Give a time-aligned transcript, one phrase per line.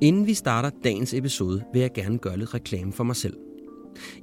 [0.00, 3.36] Inden vi starter dagens episode, vil jeg gerne gøre lidt reklame for mig selv.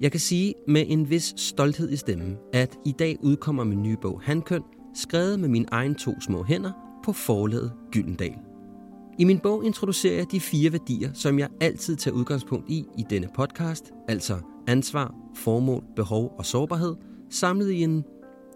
[0.02, 3.98] Jeg kan sige med en vis stolthed i stemmen, at i dag udkommer min nye
[4.02, 4.64] bog Handkøn,
[4.95, 6.72] skrevet med mine egne to små hænder
[7.05, 8.36] på forlaget Gyldendal.
[9.20, 13.03] I min bog introducerer jeg de fire værdier, som jeg altid tager udgangspunkt i i
[13.09, 16.95] denne podcast, altså ansvar, formål, behov og sårbarhed,
[17.30, 18.03] samlet i en,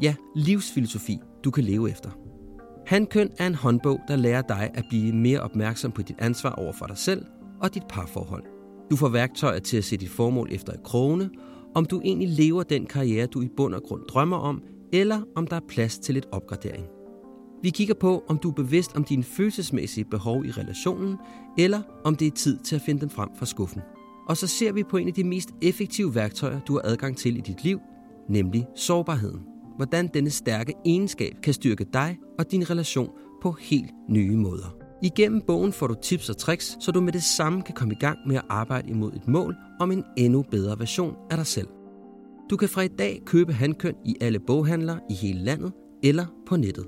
[0.02, 2.27] ja, livsfilosofi, du kan leve efter.
[2.88, 6.73] Handkøn er en håndbog, der lærer dig at blive mere opmærksom på dit ansvar over
[6.73, 7.25] for dig selv
[7.61, 8.44] og dit parforhold.
[8.91, 11.29] Du får værktøjer til at se dit formål efter i krogene,
[11.75, 14.63] om du egentlig lever den karriere, du i bund og grund drømmer om,
[14.94, 16.85] eller om der er plads til lidt opgradering.
[17.63, 21.17] Vi kigger på, om du er bevidst om dine følelsesmæssige behov i relationen,
[21.57, 23.81] eller om det er tid til at finde dem frem fra skuffen.
[24.27, 27.38] Og så ser vi på en af de mest effektive værktøjer, du har adgang til
[27.38, 27.79] i dit liv,
[28.29, 29.56] nemlig sårbarheden.
[29.78, 33.09] Hvordan denne stærke egenskab kan styrke dig og din relation
[33.42, 34.78] på helt nye måder.
[35.03, 37.97] Igennem bogen får du tips og tricks, så du med det samme kan komme i
[38.00, 41.67] gang med at arbejde imod et mål om en endnu bedre version af dig selv.
[42.50, 45.72] Du kan fra i dag købe handkøn i alle boghandlere i hele landet
[46.03, 46.88] eller på nettet.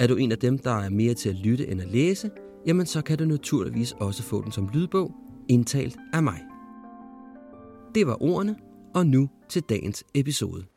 [0.00, 2.30] Er du en af dem, der er mere til at lytte end at læse,
[2.66, 5.12] jamen så kan du naturligvis også få den som lydbog,
[5.48, 6.40] indtalt af mig.
[7.94, 8.56] Det var ordene,
[8.94, 10.73] og nu til dagens episode.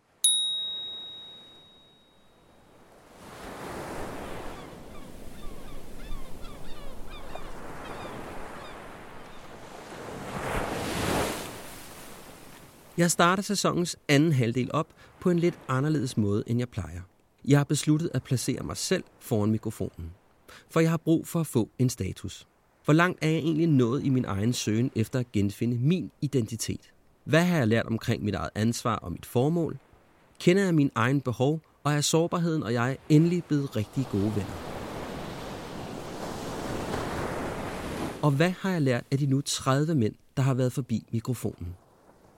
[12.97, 14.87] Jeg starter sæsonens anden halvdel op
[15.19, 17.01] på en lidt anderledes måde, end jeg plejer.
[17.47, 20.11] Jeg har besluttet at placere mig selv foran mikrofonen.
[20.69, 22.47] For jeg har brug for at få en status.
[22.85, 26.91] Hvor langt er jeg egentlig nået i min egen søgen efter at genfinde min identitet?
[27.23, 29.77] Hvad har jeg lært omkring mit eget ansvar og mit formål?
[30.39, 34.57] Kender jeg min egen behov, og er sårbarheden og jeg endelig blevet rigtig gode venner?
[38.21, 41.75] Og hvad har jeg lært af de nu 30 mænd, der har været forbi mikrofonen?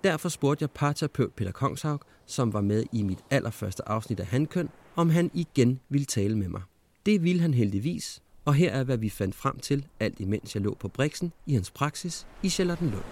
[0.03, 4.69] Derfor spurgte jeg parterapeut Peter Kongshaug, som var med i mit allerførste afsnit af Handkøn,
[4.95, 6.61] om han igen ville tale med mig.
[7.05, 10.63] Det ville han heldigvis, og her er, hvad vi fandt frem til, alt imens jeg
[10.63, 13.03] lå på Brixen i hans praksis i Charlottenlund.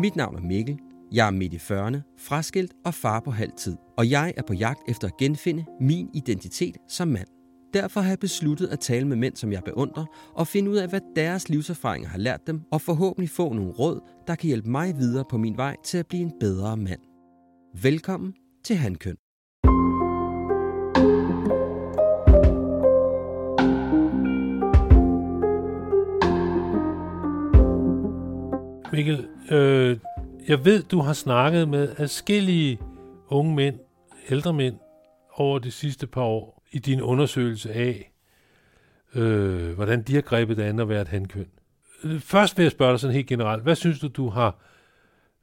[0.00, 0.87] Mit navn er Mikkel.
[1.12, 3.76] Jeg er midt i 40'erne, fraskilt og far på halv tid.
[3.96, 7.26] Og jeg er på jagt efter at genfinde min identitet som mand.
[7.74, 10.04] Derfor har jeg besluttet at tale med mænd, som jeg beundrer,
[10.34, 14.00] og finde ud af, hvad deres livserfaringer har lært dem, og forhåbentlig få nogle råd,
[14.26, 17.00] der kan hjælpe mig videre på min vej til at blive en bedre mand.
[17.82, 19.16] Velkommen til Handkøn.
[28.92, 29.98] Mikkel, øh,
[30.48, 32.80] jeg ved, du har snakket med adskillige
[33.28, 33.78] unge mænd,
[34.30, 34.78] ældre mænd,
[35.34, 38.12] over de sidste par år i din undersøgelse af,
[39.14, 41.50] øh, hvordan de har grebet det an at være et handkøn.
[42.04, 43.62] Øh, først vil jeg spørge dig sådan helt generelt.
[43.62, 44.58] Hvad synes du, du har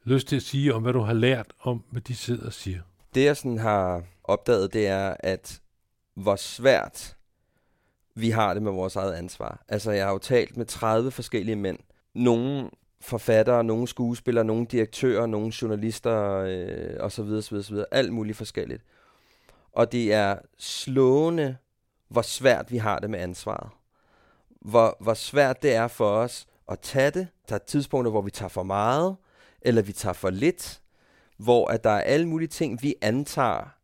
[0.04, 2.80] lyst til at sige om, hvad du har lært om, hvad de sidder og siger?
[3.14, 5.60] Det, jeg sådan har opdaget, det er, at
[6.14, 7.16] hvor svært
[8.14, 9.64] vi har det med vores eget ansvar.
[9.68, 11.78] Altså, jeg har jo talt med 30 forskellige mænd.
[12.14, 12.70] Nogle
[13.06, 17.86] forfattere, nogle skuespillere, nogle direktører, nogle journalister øh, og så videre, så videre, så videre.
[17.90, 18.82] Alt muligt forskelligt.
[19.72, 21.56] Og det er slående,
[22.08, 23.70] hvor svært vi har det med ansvaret.
[24.60, 27.28] Hvor, hvor svært det er for os at tage det.
[27.48, 29.16] Der er tidspunkter, hvor vi tager for meget,
[29.62, 30.80] eller vi tager for lidt.
[31.38, 33.74] Hvor at der er alle mulige ting, vi antager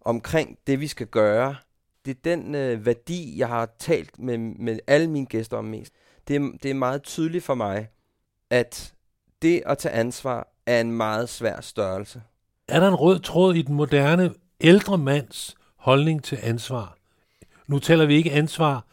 [0.00, 1.56] omkring det, vi skal gøre.
[2.04, 5.92] Det er den øh, værdi, jeg har talt med, med alle mine gæster om mest.
[6.28, 7.88] Det er, det er meget tydeligt for mig,
[8.50, 8.92] at
[9.42, 12.22] det at tage ansvar er en meget svær størrelse.
[12.68, 16.96] Er der en rød tråd i den moderne ældre mands holdning til ansvar?
[17.66, 18.84] Nu taler vi ikke ansvar,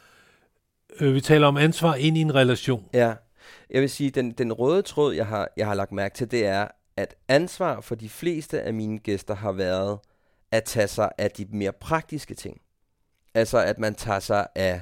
[0.99, 2.89] øh, vi taler om ansvar ind i en relation.
[2.93, 3.13] Ja,
[3.69, 6.45] Jeg vil sige, den, den røde tråd, jeg har, jeg har lagt mærke til, det
[6.45, 6.67] er,
[6.97, 9.99] at ansvar for de fleste af mine gæster har været
[10.51, 12.61] at tage sig af de mere praktiske ting.
[13.33, 14.81] Altså, at man tager sig af,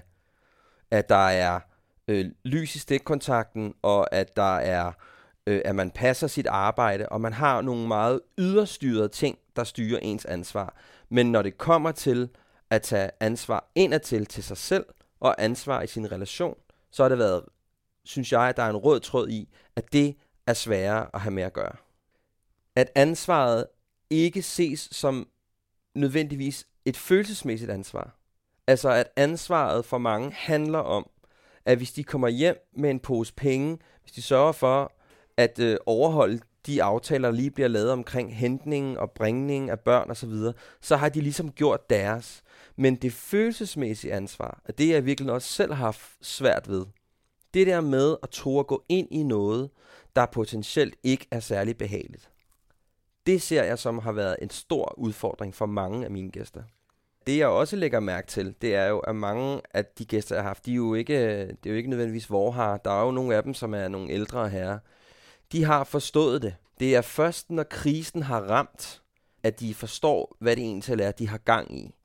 [0.91, 1.59] at der er
[2.07, 4.91] øh, lys i stikkontakten, og at der er,
[5.47, 9.99] øh, at man passer sit arbejde, og man har nogle meget yderstyrede ting, der styrer
[9.99, 10.75] ens ansvar.
[11.09, 12.29] Men når det kommer til
[12.69, 14.85] at tage ansvar indadtil til sig selv,
[15.19, 16.57] og ansvar i sin relation,
[16.91, 17.43] så har det været,
[18.03, 20.15] synes jeg, at der er en rød tråd i, at det
[20.47, 21.75] er sværere at have med at gøre.
[22.75, 23.65] At ansvaret
[24.09, 25.27] ikke ses som
[25.95, 28.15] nødvendigvis et følelsesmæssigt ansvar.
[28.67, 31.09] Altså at ansvaret for mange handler om,
[31.65, 34.91] at hvis de kommer hjem med en pose penge, hvis de sørger for
[35.37, 40.11] at øh, overholde de aftaler, der lige bliver lavet omkring hentning og bringning af børn
[40.11, 42.43] osv., så, så har de ligesom gjort deres.
[42.75, 46.85] Men det følelsesmæssige ansvar, og det jeg virkelig også selv har haft svært ved,
[47.53, 49.69] det der med at tro at gå ind i noget,
[50.15, 52.29] der potentielt ikke er særlig behageligt.
[53.25, 56.63] Det ser jeg som har været en stor udfordring for mange af mine gæster.
[57.27, 60.43] Det jeg også lægger mærke til, det er jo, at mange af de gæster, jeg
[60.43, 62.77] har haft, de er jo ikke, det er jo ikke nødvendigvis vorhar.
[62.77, 64.79] Der er jo nogle af dem, som er nogle ældre herrer.
[65.51, 66.55] De har forstået det.
[66.79, 69.01] Det er først, når krisen har ramt,
[69.43, 71.95] at de forstår, hvad det egentlig er, de har gang i.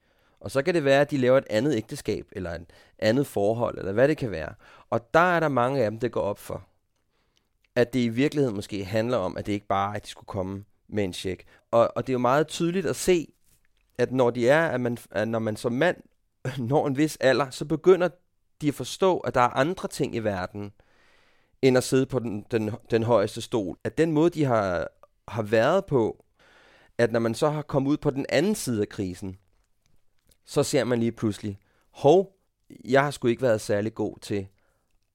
[0.41, 2.67] Og så kan det være, at de laver et andet ægteskab, eller et
[2.99, 4.55] andet forhold, eller hvad det kan være.
[4.91, 6.67] Og der er der mange af dem, der går op for.
[7.75, 10.27] At det i virkeligheden måske handler om, at det ikke bare er, at de skulle
[10.27, 11.45] komme med en check.
[11.71, 13.33] Og, og det er jo meget tydeligt at se,
[14.01, 15.97] at når de er, at, man, at når man som mand
[16.59, 18.09] når en vis alder, så begynder
[18.61, 20.73] de at forstå, at der er andre ting i verden,
[21.63, 23.79] end at sidde på den, den, den højeste stol.
[23.85, 24.89] At den måde, de har,
[25.29, 26.25] har været på,
[26.99, 29.39] at når man så har kommet ud på den anden side af krisen,
[30.45, 31.59] så ser man lige pludselig,
[31.91, 32.37] hov,
[32.85, 34.47] jeg har sgu ikke været særlig god til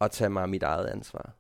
[0.02, 1.36] at tage mig af mit eget ansvar.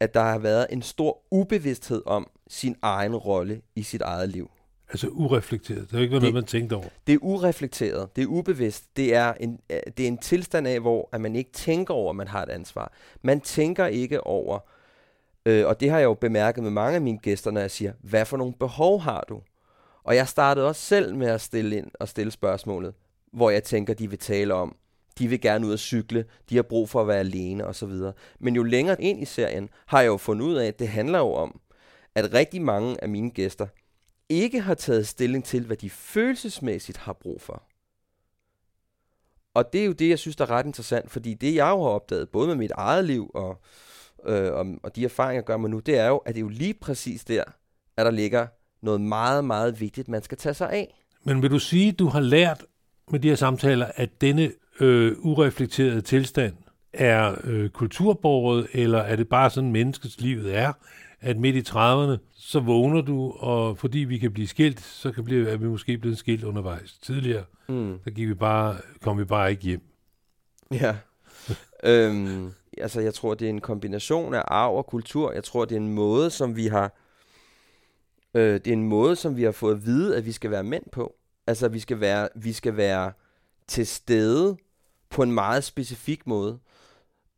[0.00, 4.50] At der har været en stor ubevidsthed om sin egen rolle i sit eget liv.
[4.90, 5.90] Altså ureflekteret.
[5.90, 6.86] Det er ikke noget, man tænkte over.
[7.06, 8.16] Det er ureflekteret.
[8.16, 8.96] Det er ubevidst.
[8.96, 9.60] Det er, en,
[9.96, 12.48] det er en tilstand af, hvor at man ikke tænker over, at man har et
[12.48, 12.92] ansvar.
[13.22, 14.58] Man tænker ikke over,
[15.46, 17.92] øh, og det har jeg jo bemærket med mange af mine gæster, når jeg siger,
[18.00, 19.40] hvad for nogle behov har du?
[20.04, 22.94] Og jeg startede også selv med at stille ind og stille spørgsmålet,
[23.32, 24.76] hvor jeg tænker, de vil tale om,
[25.18, 27.92] de vil gerne ud og cykle, de har brug for at være alene osv.
[28.40, 31.18] Men jo længere ind i serien, har jeg jo fundet ud af, at det handler
[31.18, 31.60] jo om,
[32.14, 33.66] at rigtig mange af mine gæster
[34.30, 37.62] ikke har taget stilling til, hvad de følelsesmæssigt har brug for.
[39.54, 41.82] Og det er jo det, jeg synes, der er ret interessant, fordi det, jeg jo
[41.82, 43.60] har opdaget, både med mit eget liv og,
[44.26, 46.44] øh, og, og de erfaringer, jeg gør mig nu, det er jo, at det er
[46.44, 47.44] jo lige præcis der,
[47.96, 48.46] at der ligger
[48.82, 50.94] noget meget, meget vigtigt, man skal tage sig af.
[51.24, 52.64] Men vil du sige, at du har lært
[53.10, 56.54] med de her samtaler, at denne øh, ureflekterede tilstand
[56.92, 60.72] er øh, kulturborget, eller er det bare sådan, menneskets livet er,
[61.20, 65.24] at midt i 30'erne, så vågner du, og fordi vi kan blive skilt, så kan
[65.24, 66.98] blive, er vi måske blevet skilt undervejs.
[67.02, 67.98] Tidligere, mm.
[68.04, 69.82] der gik vi bare, kom vi bare ikke hjem.
[70.72, 70.96] Ja.
[71.84, 75.32] øhm, altså, jeg tror, det er en kombination af arv og kultur.
[75.32, 76.94] Jeg tror, det er en måde, som vi har
[78.34, 80.64] øh, det er en måde, som vi har fået at vide, at vi skal være
[80.64, 81.14] mænd på.
[81.46, 83.12] Altså, vi skal være, vi skal være
[83.66, 84.56] til stede
[85.10, 86.58] på en meget specifik måde,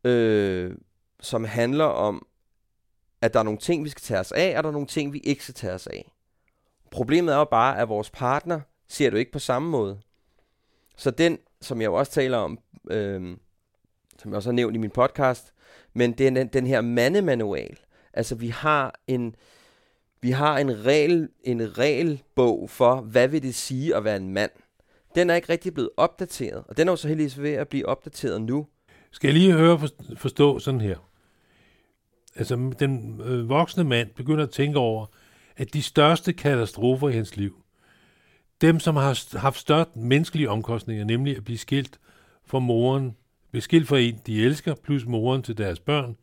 [0.03, 0.75] øh,
[1.21, 2.25] som handler om,
[3.23, 5.13] at der er nogle ting, vi skal tage os af, og der er nogle ting,
[5.13, 6.11] vi ikke skal tage os af.
[6.91, 9.99] Problemet er jo bare, at vores partner ser du ikke på samme måde.
[10.97, 12.59] Så den, som jeg jo også taler om,
[12.91, 13.37] øh,
[14.17, 15.53] som jeg også har nævnt i min podcast,
[15.93, 17.77] men det er den, den her mandemanual.
[18.13, 19.35] Altså vi har en,
[20.21, 24.51] vi har en, regel, en regelbog for, hvad vil det sige at være en mand.
[25.15, 27.85] Den er ikke rigtig blevet opdateret, og den er jo så heldigvis ved at blive
[27.85, 28.67] opdateret nu.
[29.11, 29.79] Skal jeg lige høre
[30.17, 31.12] forstå sådan her?
[32.35, 35.05] Altså, den øh, voksne mand begynder at tænke over,
[35.57, 37.63] at de største katastrofer i hans liv,
[38.61, 41.99] dem som har haft størst menneskelige omkostninger, nemlig at blive skilt
[42.45, 43.15] fra moren,
[43.51, 46.15] blive skilt fra en, de elsker, plus moren til deres børn,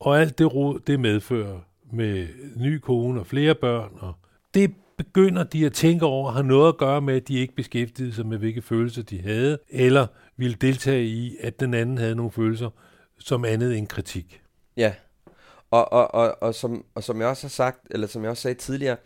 [0.00, 1.60] og alt det råd, det medfører
[1.92, 4.14] med ny kone og flere børn, og
[4.54, 8.12] det begynder de at tænke over, har noget at gøre med, at de ikke beskæftigede
[8.12, 12.32] sig med, hvilke følelser de havde, eller ville deltage i, at den anden havde nogle
[12.32, 12.70] følelser,
[13.18, 14.42] som andet end kritik.
[14.78, 14.94] Ja,
[15.70, 18.42] og, og, og, og, som, og som jeg også har sagt, eller som jeg også
[18.42, 18.96] sagde tidligere,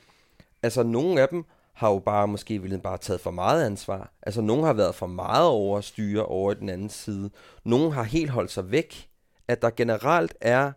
[0.63, 4.13] altså nogle af dem har jo bare måske ville bare taget for meget ansvar.
[4.23, 7.31] Altså nogle har været for meget over at styre over den anden side.
[7.65, 9.09] Nogle har helt holdt sig væk.
[9.49, 10.73] At der generelt er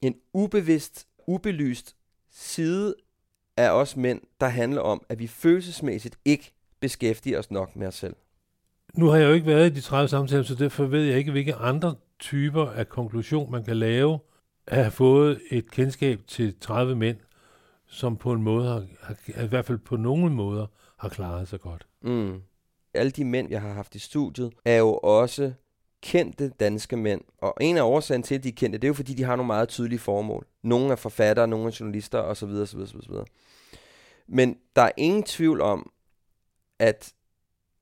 [0.00, 1.96] en ubevidst, ubelyst
[2.30, 2.94] side
[3.56, 7.94] af os mænd, der handler om, at vi følelsesmæssigt ikke beskæftiger os nok med os
[7.94, 8.16] selv.
[8.94, 11.30] Nu har jeg jo ikke været i de 30 samtaler, så derfor ved jeg ikke,
[11.30, 14.18] hvilke andre typer af konklusion, man kan lave,
[14.66, 17.16] at have fået et kendskab til 30 mænd,
[17.86, 20.66] som på en måde, har, har, i hvert fald på nogle måder,
[20.98, 21.86] har klaret sig godt.
[22.02, 22.42] Mm.
[22.94, 25.52] Alle de mænd, jeg har haft i studiet, er jo også
[26.02, 27.20] kendte danske mænd.
[27.38, 29.36] Og en af årsagen til, at de er kendte, det er jo fordi, de har
[29.36, 30.46] nogle meget tydelige formål.
[30.62, 32.48] Nogle er forfattere, nogle er journalister osv.
[32.48, 33.14] osv., osv.
[34.26, 35.92] Men der er ingen tvivl om,
[36.78, 37.12] at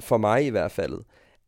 [0.01, 0.99] for mig i hvert fald,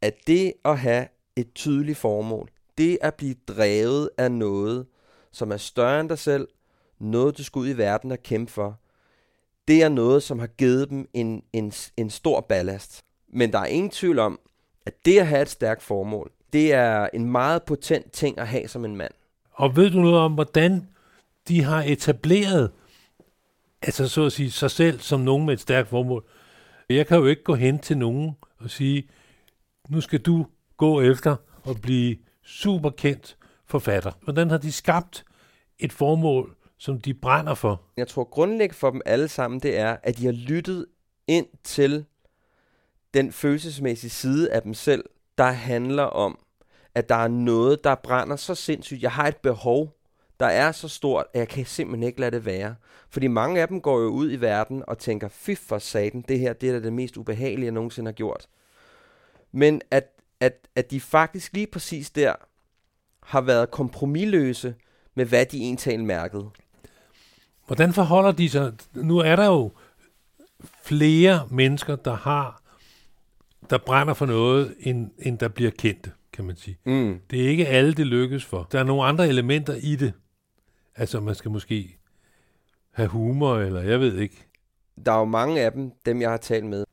[0.03, 1.07] at det at have
[1.37, 4.87] et tydeligt formål, det at blive drevet af noget,
[5.33, 6.49] som er større end dig selv,
[6.99, 8.79] noget du skal ud i verden og kæmpe for,
[9.69, 13.05] det er noget, som har givet dem en, en, en stor ballast.
[13.29, 14.41] Men der er ingen tvivl om,
[14.87, 18.69] at det at have et stærkt formål, det er en meget potent ting at have
[18.69, 19.13] som en mand.
[19.53, 20.89] Og ved du noget om, hvordan
[21.49, 22.71] de har etableret,
[23.83, 26.25] altså så at sige, sig selv som nogen med et stærkt formål?
[26.89, 29.09] Jeg kan jo ikke gå hen til nogen og sige,
[29.89, 34.13] nu skal du gå efter og blive super kendt forfatter.
[34.23, 35.25] Hvordan har de skabt
[35.79, 37.83] et formål, som de brænder for?
[37.97, 40.87] Jeg tror grundlæggende for dem alle sammen, det er, at de har lyttet
[41.27, 42.05] ind til
[43.15, 45.05] den følelsesmæssige side af dem selv,
[45.39, 46.39] der handler om,
[46.95, 49.03] at der er noget, der brænder så sindssygt.
[49.03, 49.97] Jeg har et behov,
[50.41, 52.75] der er så stort, at jeg kan simpelthen ikke lade det være.
[53.11, 56.39] Fordi mange af dem går jo ud i verden og tænker, fy for satan, det
[56.39, 58.47] her det er det mest ubehagelige, jeg nogensinde har gjort.
[59.53, 60.09] Men at,
[60.43, 62.35] at, at de faktisk lige præcis der
[63.23, 64.75] har været kompromilløse
[65.15, 66.51] med, hvad de egentlig mærkede.
[67.67, 68.73] Hvordan forholder de sig?
[68.95, 69.73] Nu er der jo
[70.83, 72.63] flere mennesker, der har,
[73.71, 76.79] der brænder for noget, end, end der bliver kendt, kan man sige.
[76.85, 77.21] Mm.
[77.31, 78.69] Det er ikke alle, det lykkes for.
[78.73, 80.13] Der er nogle andre elementer i det.
[80.97, 81.99] Altså, man skal måske
[82.91, 84.47] have humor, eller jeg ved ikke.
[85.07, 86.85] Der er jo mange af dem, dem jeg har talt med,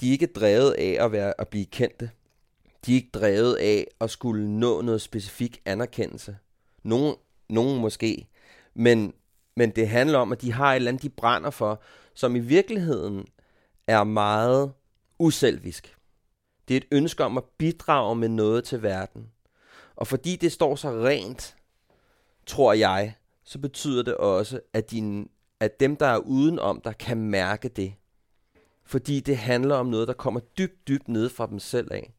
[0.00, 2.10] de er ikke drevet af at, være, at blive kendte.
[2.86, 6.36] De er ikke drevet af at skulle nå noget specifik anerkendelse.
[6.82, 7.16] Nogen,
[7.48, 8.28] nogen måske.
[8.74, 9.14] Men,
[9.56, 11.82] men det handler om, at de har et eller andet, de brænder for,
[12.14, 13.26] som i virkeligheden
[13.86, 14.72] er meget
[15.18, 15.96] uselvisk.
[16.68, 19.30] Det er et ønske om at bidrage med noget til verden.
[19.96, 21.56] Og fordi det står så rent,
[22.46, 25.30] tror jeg, så betyder det også, at, din,
[25.60, 27.94] at dem, der er udenom der kan mærke det.
[28.84, 32.14] Fordi det handler om noget, der kommer dybt, dybt ned fra dem selv af.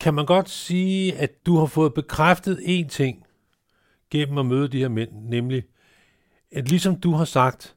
[0.00, 3.26] Kan man godt sige, at du har fået bekræftet én ting
[4.10, 5.64] gennem at møde de her mænd, nemlig,
[6.52, 7.76] at ligesom du har sagt,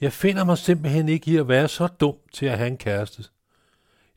[0.00, 3.24] jeg finder mig simpelthen ikke i at være så dum til at have en kæreste.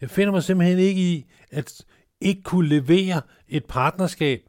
[0.02, 1.86] Jeg finder mig simpelthen ikke i at
[2.22, 4.42] ikke kunne levere et partnerskab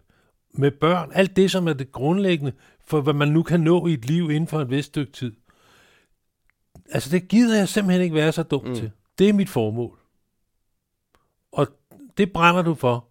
[0.52, 1.10] med børn.
[1.14, 2.52] Alt det, som er det grundlæggende
[2.84, 5.32] for, hvad man nu kan nå i et liv inden for et vist stykke tid.
[6.90, 8.74] Altså, det gider jeg simpelthen ikke være så dum mm.
[8.74, 8.90] til.
[9.18, 9.98] Det er mit formål.
[11.52, 11.68] Og
[12.18, 13.08] det brænder du for.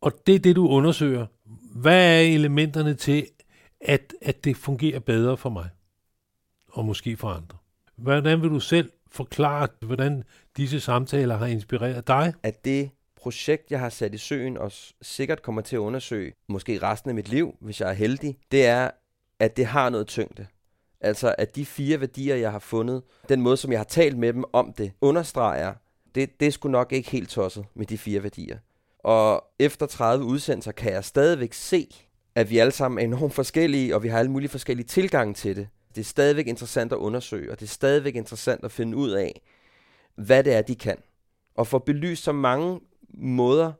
[0.00, 1.26] Og det er det, du undersøger.
[1.74, 3.26] Hvad er elementerne til,
[3.80, 5.68] at, at det fungerer bedre for mig?
[6.68, 7.58] Og måske for andre.
[7.96, 10.22] Hvordan vil du selv forklare, hvordan
[10.56, 12.34] disse samtaler har inspireret dig?
[12.42, 14.72] At det projekt, jeg har sat i søen og
[15.02, 18.66] sikkert kommer til at undersøge, måske resten af mit liv, hvis jeg er heldig, det
[18.66, 18.90] er,
[19.38, 20.46] at det har noget tyngde.
[21.00, 24.32] Altså, at de fire værdier, jeg har fundet, den måde, som jeg har talt med
[24.32, 25.74] dem om det, understreger,
[26.14, 28.58] det, det er sgu nok ikke helt tosset med de fire værdier.
[28.98, 31.94] Og efter 30 udsendelser kan jeg stadigvæk se,
[32.34, 35.56] at vi alle sammen er enormt forskellige, og vi har alle mulige forskellige tilgange til
[35.56, 35.68] det.
[35.94, 39.40] Det er stadigvæk interessant at undersøge, og det er stadigvæk interessant at finde ud af,
[40.14, 40.96] hvad det er, de kan.
[41.54, 42.80] Og få belyst så mange
[43.14, 43.72] måder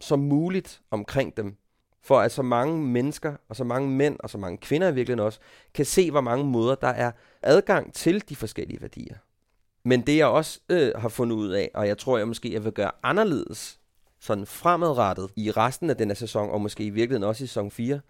[0.00, 1.56] som muligt omkring dem,
[2.02, 5.26] for at så mange mennesker, og så mange mænd, og så mange kvinder i virkeligheden
[5.26, 5.38] også,
[5.74, 9.16] kan se, hvor mange måder der er adgang til de forskellige værdier.
[9.84, 12.64] Men det jeg også øh, har fundet ud af, og jeg tror jeg måske jeg
[12.64, 13.78] vil gøre anderledes,
[14.20, 17.70] sådan fremadrettet i resten af den her sæson, og måske i virkeligheden også i sæson
[17.70, 18.00] 4,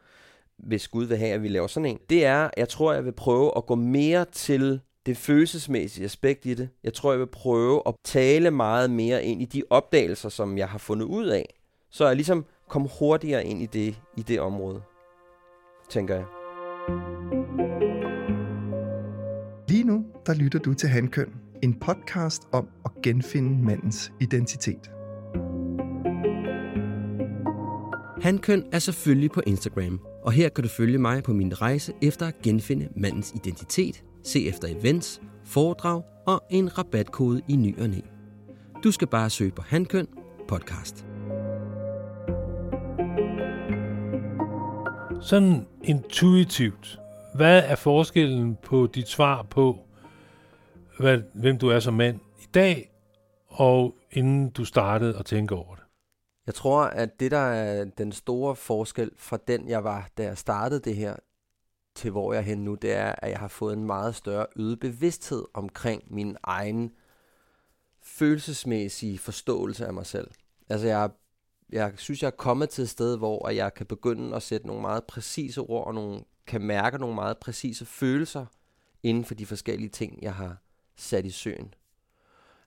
[0.57, 3.13] hvis Gud vil have, at vi laver sådan en, det er, jeg tror, jeg vil
[3.13, 6.69] prøve at gå mere til det følelsesmæssige aspekt i det.
[6.85, 10.69] Jeg tror, jeg vil prøve at tale meget mere ind i de opdagelser, som jeg
[10.69, 11.55] har fundet ud af.
[11.91, 14.83] Så jeg ligesom kom hurtigere ind i det, i det område,
[15.91, 16.25] tænker jeg.
[19.69, 24.91] Lige nu, der lytter du til Handkøn, en podcast om at genfinde mandens identitet.
[28.23, 32.27] Handkøn er selvfølgelig på Instagram, og her kan du følge mig på min rejse efter
[32.27, 38.01] at genfinde mandens identitet, se efter events, foredrag og en rabatkode i ny og næ.
[38.85, 40.07] Du skal bare søge på Handkøn
[40.49, 41.07] podcast.
[45.21, 46.99] Sådan intuitivt,
[47.35, 49.79] hvad er forskellen på dit svar på,
[50.99, 52.93] hvad, hvem du er som mand i dag,
[53.47, 55.85] og inden du startede at tænke over det?
[56.47, 60.39] Jeg tror, at det, der er den store forskel fra den, jeg var, da jeg
[60.39, 61.17] startede det her,
[61.95, 64.47] til hvor jeg er henne nu, det er, at jeg har fået en meget større
[64.57, 66.93] øget bevidsthed omkring min egen
[68.03, 70.31] følelsesmæssige forståelse af mig selv.
[70.69, 71.11] Altså, jeg,
[71.73, 74.83] jeg synes, jeg er kommet til et sted, hvor jeg kan begynde at sætte nogle
[74.83, 78.47] meget præcise ord, og nogle, kan mærke nogle meget præcise følelser
[79.03, 80.62] inden for de forskellige ting, jeg har
[80.97, 81.75] sat i søen.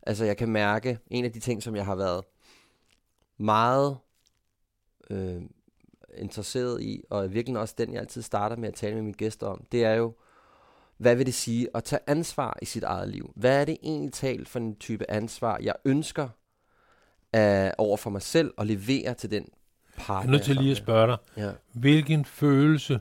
[0.02, 2.24] Altså, jeg kan mærke, en af de ting, som jeg har været
[3.38, 3.98] meget
[5.10, 5.42] øh,
[6.18, 9.48] interesseret i, og virkelig også den, jeg altid starter med at tale med mine gæster
[9.48, 10.14] om, det er jo,
[10.98, 13.32] hvad vil det sige at tage ansvar i sit eget liv?
[13.36, 16.30] Hvad er det egentlig talt for en type ansvar, jeg ønsker
[17.38, 19.48] uh, over for mig selv og levere til den
[19.98, 20.22] partner?
[20.22, 21.52] Jeg er nødt til lige at spørge dig, ja.
[21.74, 23.00] hvilken følelse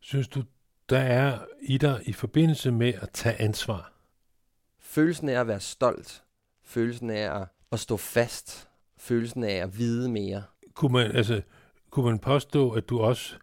[0.00, 0.42] synes du,
[0.90, 3.92] der er i dig i forbindelse med at tage ansvar?
[4.90, 6.22] Følelsen af at være stolt.
[6.64, 8.68] Følelsen af at, at stå fast.
[8.98, 10.42] Følelsen af at vide mere.
[10.74, 11.42] Kunne man, altså,
[11.90, 13.34] kunne man påstå, at du også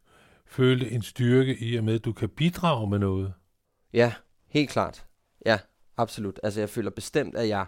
[0.45, 3.33] følte en styrke i og med, at du kan bidrage med noget?
[3.93, 4.13] Ja,
[4.47, 5.05] helt klart.
[5.45, 5.59] Ja,
[5.97, 6.39] absolut.
[6.43, 7.65] Altså jeg føler bestemt, at jeg,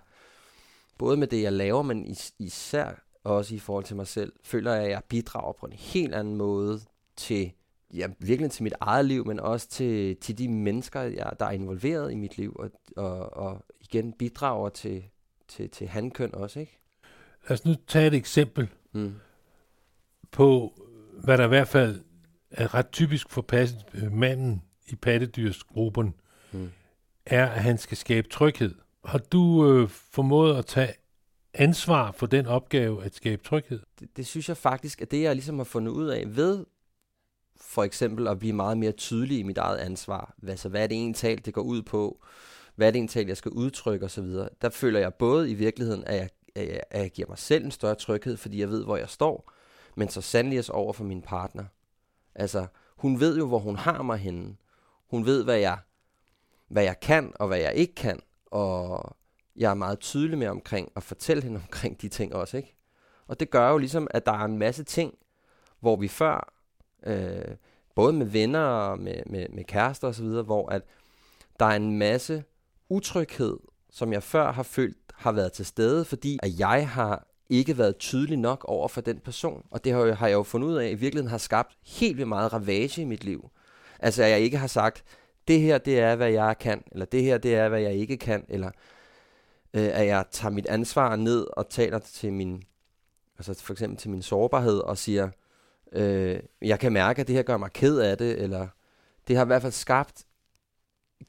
[0.98, 2.92] både med det jeg laver, men is- især
[3.24, 6.36] også i forhold til mig selv, føler jeg, at jeg bidrager på en helt anden
[6.36, 6.80] måde
[7.18, 7.52] til,
[7.94, 11.52] ja, virkelig til mit eget liv, men også til, til de mennesker, jeg, der er
[11.52, 15.04] involveret i mit liv, og, og, og igen bidrager til,
[15.48, 16.80] til, til handkøn også, ikke?
[17.50, 19.14] Lad os nu tage et eksempel mm.
[20.32, 20.74] på,
[21.24, 22.02] hvad der i hvert fald
[22.52, 26.14] er ret typisk for passet, øh, manden i pattedyrsgruppen,
[26.52, 26.70] mm.
[27.26, 28.76] er, at han skal skabe tryghed.
[29.06, 30.94] Har du øh, formået at tage
[31.54, 33.80] ansvar for den opgave at skabe tryghed?
[34.00, 36.66] Det, det synes jeg faktisk, at det jeg ligesom har fundet ud af ved
[37.70, 40.36] for eksempel at blive meget mere tydelig i mit eget ansvar.
[40.48, 42.22] Altså, hvad er det egentlig det går ud på?
[42.76, 44.26] Hvad er det egentlig jeg skal udtrykke osv.?
[44.62, 47.66] Der føler jeg både i virkeligheden, at jeg, at, jeg, at jeg giver mig selv
[47.66, 49.52] en større tryghed, fordi jeg ved, hvor jeg står,
[49.96, 51.66] men så sandelig også over for min partner.
[52.36, 52.66] Altså,
[52.98, 54.56] hun ved jo, hvor hun har mig henne.
[55.10, 55.78] Hun ved, hvad jeg,
[56.68, 58.20] hvad jeg kan og hvad jeg ikke kan.
[58.46, 59.16] Og
[59.56, 62.76] jeg er meget tydelig med omkring at fortælle hende omkring de ting også, ikke?
[63.28, 65.14] Og det gør jo ligesom, at der er en masse ting,
[65.80, 66.59] hvor vi før,
[67.06, 67.56] øh,
[67.96, 70.82] både med venner og med, med, med kærester osv., hvor at
[71.60, 72.44] der er en masse
[72.90, 73.58] utryghed,
[73.92, 77.98] som jeg før har følt har været til stede, fordi at jeg har ikke været
[77.98, 79.66] tydelig nok over for den person.
[79.72, 81.78] Og det har, jeg, har jeg jo fundet ud af, at i virkeligheden har skabt
[81.86, 83.50] helt vildt meget ravage i mit liv.
[84.00, 85.04] Altså, at jeg ikke har sagt,
[85.48, 88.18] det her, det er, hvad jeg kan, eller det her, det er, hvad jeg ikke
[88.18, 88.72] kan, eller
[89.74, 92.64] øh, at jeg tager mit ansvar ned og taler til min,
[93.38, 95.30] altså for eksempel til min sårbarhed, og siger,
[95.92, 98.68] øh, jeg kan mærke, at det her gør mig ked af det, eller
[99.28, 100.26] det har i hvert fald skabt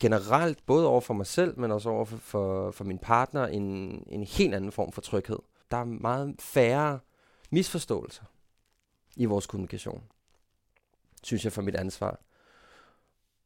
[0.00, 3.64] generelt, både over for mig selv, men også over for, for, for min partner, en,
[4.06, 5.38] en helt anden form for tryghed.
[5.70, 6.98] Der er meget færre
[7.50, 8.24] misforståelser
[9.16, 10.02] i vores kommunikation,
[11.22, 12.20] synes jeg, for mit ansvar.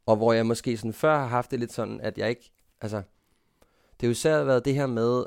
[0.07, 2.97] Og hvor jeg måske sådan før har haft det lidt sådan, at jeg ikke, altså,
[2.97, 5.25] det har jo især været det her med,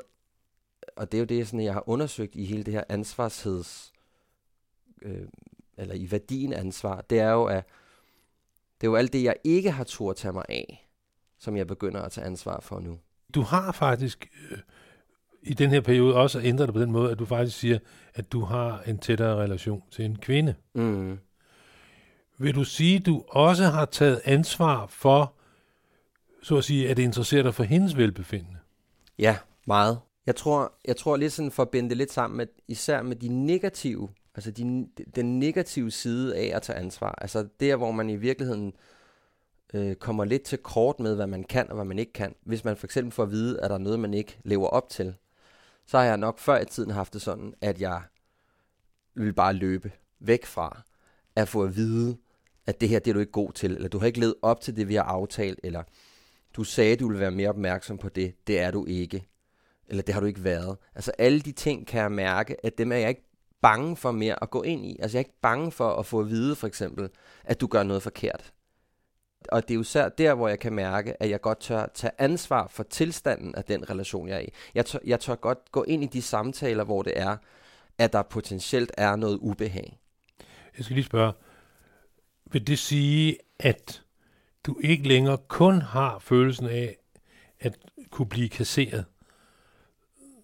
[0.96, 3.92] og det er jo det, sådan, jeg har undersøgt i hele det her ansvarsheds,
[5.02, 5.28] øh,
[5.78, 7.64] eller i værdien ansvar, det er jo, at
[8.80, 10.88] det er jo alt det, jeg ikke har tur at tage mig af,
[11.38, 12.98] som jeg begynder at tage ansvar for nu.
[13.34, 14.58] Du har faktisk øh,
[15.42, 17.78] i den her periode også ændret det på den måde, at du faktisk siger,
[18.14, 20.54] at du har en tættere relation til en kvinde.
[20.74, 21.18] Mm.
[22.38, 25.34] Vil du sige, at du også har taget ansvar for,
[26.42, 28.58] så at sige, at interessere dig for hendes velbefindende?
[29.18, 29.36] Ja,
[29.66, 29.98] meget.
[30.26, 33.16] Jeg tror, jeg tror lidt sådan for at binde det lidt sammen med, især med
[33.16, 34.08] de negative,
[34.38, 37.14] altså de, den negative side af at tage ansvar.
[37.20, 38.72] Altså der, hvor man i virkeligheden
[39.74, 42.34] øh, kommer lidt til kort med, hvad man kan og hvad man ikke kan.
[42.42, 44.88] Hvis man for eksempel får at vide, at der er noget, man ikke lever op
[44.88, 45.14] til,
[45.86, 48.02] så har jeg nok før i tiden haft det sådan, at jeg
[49.14, 50.82] vil bare løbe væk fra
[51.36, 52.16] at få at vide,
[52.66, 54.60] at det her det er du ikke god til, eller du har ikke levet op
[54.60, 55.82] til det, vi har aftalt, eller
[56.56, 59.26] du sagde, du ville være mere opmærksom på det, det er du ikke,
[59.88, 60.76] eller det har du ikke været.
[60.94, 63.27] Altså alle de ting kan jeg mærke, at dem er jeg ikke
[63.60, 64.98] bange for mere at gå ind i.
[65.02, 67.10] Altså jeg er ikke bange for at få at vide for eksempel,
[67.44, 68.52] at du gør noget forkert.
[69.48, 72.10] Og det er jo især der, hvor jeg kan mærke, at jeg godt tør tage
[72.18, 74.48] ansvar for tilstanden af den relation, jeg er i.
[74.74, 77.36] Jeg tør, jeg tør godt gå ind i de samtaler, hvor det er,
[77.98, 79.98] at der potentielt er noget ubehag.
[80.76, 81.32] Jeg skal lige spørge,
[82.52, 84.02] vil det sige, at
[84.66, 86.96] du ikke længere kun har følelsen af
[87.60, 87.78] at
[88.10, 89.04] kunne blive kasseret,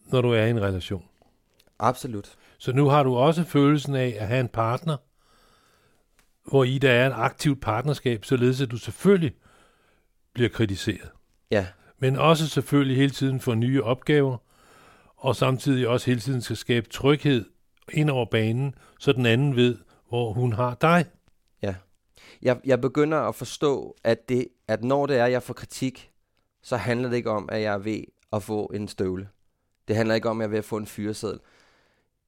[0.07, 1.05] når du er i en relation?
[1.79, 2.37] Absolut.
[2.65, 4.97] Så nu har du også følelsen af at have en partner,
[6.51, 9.35] hvor i der er et aktivt partnerskab, således at du selvfølgelig
[10.35, 11.11] bliver kritiseret.
[11.51, 11.67] Ja.
[11.99, 14.37] Men også selvfølgelig hele tiden får nye opgaver,
[15.17, 17.45] og samtidig også hele tiden skal skabe tryghed
[17.93, 21.05] ind over banen, så den anden ved, hvor hun har dig.
[21.63, 21.75] Ja.
[22.43, 26.11] Jeg, jeg begynder at forstå, at, det, at når det er, jeg får kritik,
[26.63, 29.29] så handler det ikke om, at jeg er ved at få en støvle.
[29.89, 31.41] Det handler ikke om, at jeg er ved at få en fyreseddel.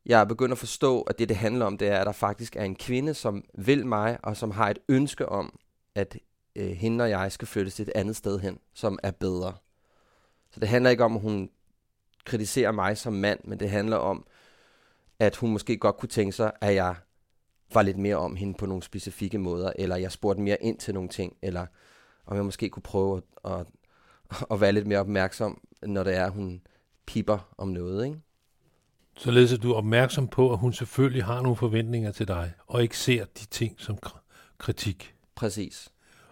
[0.06, 2.56] Jeg er begyndt at forstå, at det, det handler om, det er, at der faktisk
[2.56, 5.58] er en kvinde, som vil mig, og som har et ønske om,
[5.94, 6.18] at
[6.56, 9.54] øh, hende og jeg skal flyttes til et andet sted hen, som er bedre.
[10.50, 11.50] Så det handler ikke om, at hun
[12.24, 14.26] kritiserer mig som mand, men det handler om,
[15.18, 16.94] at hun måske godt kunne tænke sig, at jeg
[17.74, 20.94] var lidt mere om hende på nogle specifikke måder, eller jeg spurgte mere ind til
[20.94, 21.66] nogle ting, eller
[22.26, 23.66] om jeg måske kunne prøve at, at,
[24.50, 26.62] at være lidt mere opmærksom, når det er, at hun
[27.06, 28.20] piper om noget, ikke?
[29.18, 32.82] Således at du er opmærksom på, at hun selvfølgelig har nogle forventninger til dig, og
[32.82, 33.98] ikke ser de ting som
[34.58, 35.14] kritik.
[35.34, 35.88] Præcis.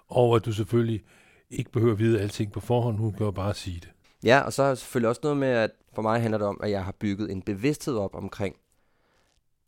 [0.09, 1.03] Og at du selvfølgelig
[1.51, 3.91] ikke behøver at vide alting på forhånd, hun kan jo bare sige det.
[4.25, 6.71] Ja, og så er selvfølgelig også noget med, at for mig handler det om, at
[6.71, 8.57] jeg har bygget en bevidsthed op omkring,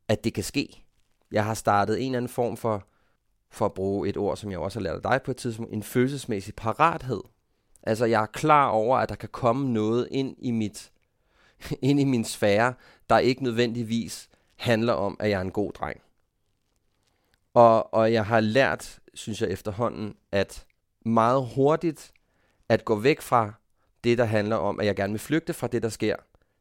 [0.08, 0.82] at det kan ske.
[1.32, 2.86] Jeg har startet en eller anden form for,
[3.50, 5.72] for at bruge et ord, som jeg også har lært af dig på et tidspunkt,
[5.72, 7.20] en følelsesmæssig parathed.
[7.82, 10.90] Altså, jeg er klar over, at der kan komme noget ind i mit
[11.82, 12.74] ind i min sfære,
[13.10, 16.00] der ikke nødvendigvis handler om, at jeg er en god dreng.
[17.54, 20.66] Og, og jeg har lært, synes jeg efterhånden, at
[21.04, 22.12] meget hurtigt
[22.68, 23.52] at gå væk fra
[24.04, 26.16] det, der handler om, at jeg gerne vil flygte fra det, der sker,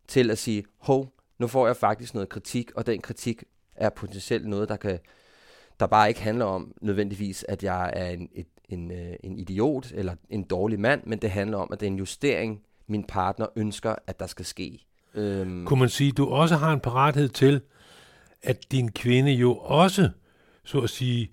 [0.08, 3.44] til at sige, hov, nu får jeg faktisk noget kritik, og den kritik
[3.76, 5.00] er potentielt noget, der kan
[5.80, 9.92] der bare ikke handler om nødvendigvis, at jeg er en, et, en, øh, en idiot
[9.92, 13.48] eller en dårlig mand, men det handler om, at det er en justering, min partner
[13.56, 14.86] ønsker, at der skal ske.
[15.16, 15.66] Øhm.
[15.66, 17.62] Kunne man sige, at du også har en parathed til,
[18.44, 20.10] at din kvinde jo også,
[20.64, 21.32] så at sige,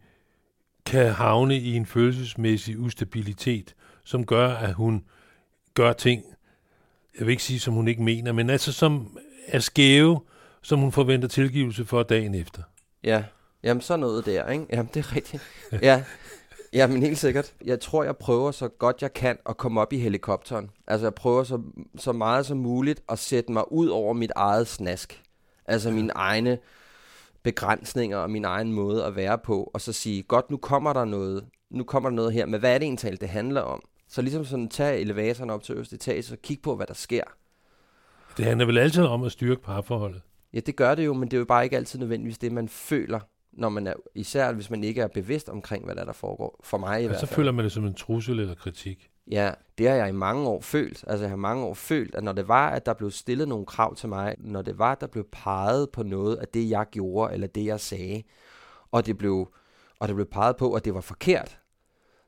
[0.86, 5.04] kan havne i en følelsesmæssig ustabilitet, som gør, at hun
[5.74, 6.24] gør ting,
[7.18, 10.20] jeg vil ikke sige, som hun ikke mener, men altså som er skæve,
[10.62, 12.62] som hun forventer tilgivelse for dagen efter.
[13.04, 13.24] Ja,
[13.62, 14.66] jamen så noget der, ikke?
[14.72, 15.42] Jamen det er rigtigt.
[15.82, 16.04] Ja,
[16.72, 17.54] Ja, men helt sikkert.
[17.64, 20.70] Jeg tror, jeg prøver så godt jeg kan at komme op i helikopteren.
[20.86, 21.62] Altså, jeg prøver så,
[21.96, 25.22] så meget som muligt at sætte mig ud over mit eget snask.
[25.66, 26.58] Altså mine egne
[27.42, 29.70] begrænsninger og min egen måde at være på.
[29.74, 31.44] Og så sige, godt, nu kommer der noget.
[31.70, 32.46] Nu kommer der noget her.
[32.46, 33.82] Men hvad er det egentlig, det handler om?
[34.08, 37.24] Så ligesom sådan, tage elevatoren op til øverste etage og kigge på, hvad der sker.
[38.36, 40.22] Det handler vel altid om at styrke parforholdet?
[40.54, 42.68] Ja, det gør det jo, men det er jo bare ikke altid nødvendigvis det, man
[42.68, 43.20] føler
[43.52, 46.60] når man er, især hvis man ikke er bevidst omkring, hvad der, der foregår.
[46.64, 47.28] For mig i ja, hvert fald.
[47.28, 49.10] så føler man det som en trussel eller kritik.
[49.30, 51.04] Ja, det har jeg i mange år følt.
[51.06, 53.66] Altså jeg har mange år følt, at når det var, at der blev stillet nogle
[53.66, 56.86] krav til mig, når det var, at der blev peget på noget af det, jeg
[56.90, 58.22] gjorde, eller det, jeg sagde,
[58.90, 59.52] og det blev,
[59.98, 61.58] og det blev peget på, at det var forkert,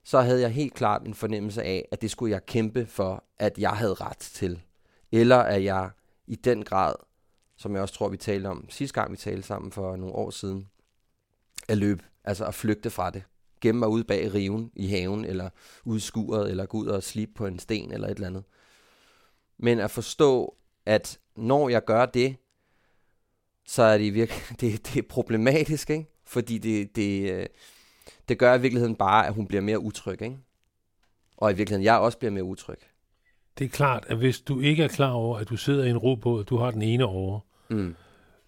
[0.05, 3.59] så havde jeg helt klart en fornemmelse af, at det skulle jeg kæmpe for, at
[3.59, 4.63] jeg havde ret til.
[5.13, 5.91] Eller at jeg
[6.27, 6.95] i den grad,
[7.57, 10.31] som jeg også tror, vi talte om sidste gang, vi talte sammen for nogle år
[10.31, 10.69] siden,
[11.69, 13.23] at løbe, altså at flygte fra det.
[13.61, 15.51] Gemme mig ude bag riven i haven, eller
[15.85, 18.45] ude skuret, eller gå ud og slippe på en sten, eller et eller andet.
[19.59, 22.37] Men at forstå, at når jeg gør det,
[23.67, 26.11] så er det virkelig, det, det er problematisk, ikke?
[26.25, 27.47] Fordi det, det, øh,
[28.29, 30.39] det gør i virkeligheden bare, at hun bliver mere utryg, ikke?
[31.37, 32.79] Og i virkeligheden, jeg også bliver mere utryg.
[33.59, 35.99] Det er klart, at hvis du ikke er klar over, at du sidder i en
[35.99, 37.97] robåd, du har den ene over, mm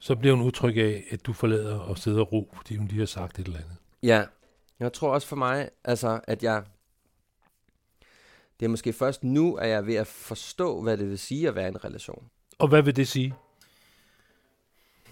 [0.07, 2.99] så bliver hun utryg af, at du forlader og sidder og ro, fordi hun lige
[2.99, 3.77] har sagt et eller andet.
[4.03, 4.25] Ja,
[4.81, 6.62] jeg tror også for mig, altså, at jeg...
[8.61, 11.49] Det er måske først nu, at jeg er ved at forstå, hvad det vil sige
[11.49, 12.25] at være i en relation.
[12.59, 13.35] Og hvad vil det sige?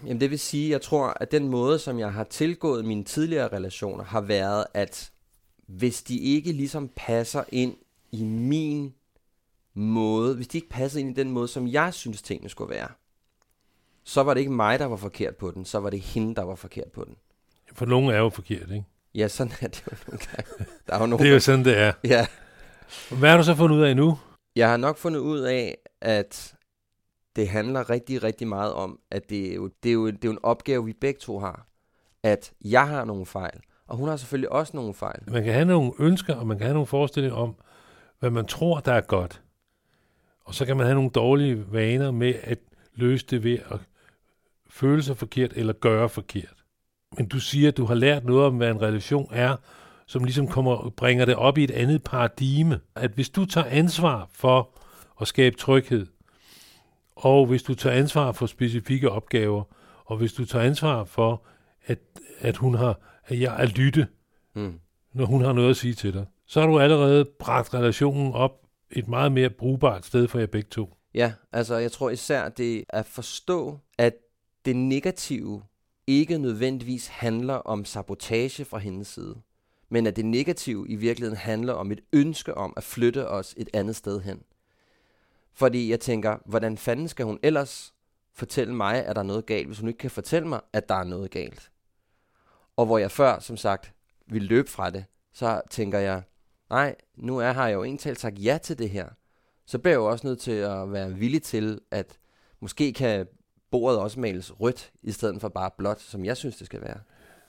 [0.05, 3.49] Jamen det vil sige, jeg tror, at den måde, som jeg har tilgået mine tidligere
[3.49, 5.13] relationer, har været, at
[5.67, 7.77] hvis de ikke ligesom passer ind
[8.13, 8.95] i min
[9.75, 12.89] måde, hvis de ikke passer ind i den måde, som jeg synes tingene skulle være,
[14.05, 16.43] så var det ikke mig, der var forkert på den, så var det hende, der
[16.43, 17.17] var forkert på den.
[17.73, 18.85] For nogen er jo forkert, ikke?
[19.15, 20.67] Ja, sådan er det jo nogle gange.
[20.87, 21.93] Der er jo nogen, det er jo sådan, det er.
[22.05, 22.27] Ja.
[23.19, 24.19] Hvad har du så fundet ud af nu?
[24.57, 26.55] Jeg har nok fundet ud af, at
[27.37, 30.29] det handler rigtig, rigtig meget om, at det er jo, det er jo, det er
[30.29, 31.67] jo en opgave, vi begge to har.
[32.23, 35.23] At jeg har nogle fejl, og hun har selvfølgelig også nogle fejl.
[35.31, 37.55] Man kan have nogle ønsker, og man kan have nogle forestillinger om,
[38.19, 39.43] hvad man tror, der er godt.
[40.45, 42.59] Og så kan man have nogle dårlige vaner med at
[42.95, 43.79] løse det ved at
[44.75, 46.65] føle sig forkert eller gøre forkert.
[47.17, 49.57] Men du siger, at du har lært noget om, hvad en relation er,
[50.07, 52.81] som ligesom kommer, bringer det op i et andet paradigme.
[52.95, 54.71] At hvis du tager ansvar for
[55.21, 56.07] at skabe tryghed,
[57.17, 59.65] og hvis du tager ansvar for specifikke opgaver,
[60.05, 61.47] og hvis du tager ansvar for,
[61.87, 61.99] at,
[62.39, 64.07] at hun har, at jeg er lytte,
[64.55, 64.81] mm.
[65.13, 68.51] når hun har noget at sige til dig, så har du allerede bragt relationen op
[68.91, 70.95] et meget mere brugbart sted for jer begge to.
[71.15, 74.15] Ja, altså jeg tror især det at forstå, at
[74.65, 75.63] det negative
[76.07, 79.37] ikke nødvendigvis handler om sabotage fra hendes side,
[79.89, 83.71] men at det negative i virkeligheden handler om et ønske om at flytte os et
[83.73, 84.43] andet sted hen.
[85.53, 87.95] Fordi jeg tænker, hvordan fanden skal hun ellers
[88.33, 90.95] fortælle mig, at der er noget galt, hvis hun ikke kan fortælle mig, at der
[90.95, 91.71] er noget galt.
[92.77, 93.93] Og hvor jeg før, som sagt,
[94.27, 96.23] ville løbe fra det, så tænker jeg,
[96.71, 99.09] nej, nu er, har jeg jo egentlig sagt ja til det her.
[99.67, 102.19] Så bliver jeg jo også nødt til at være villig til, at
[102.61, 103.27] måske kan
[103.75, 106.97] bordet også males rødt, i stedet for bare blåt, som jeg synes, det skal være.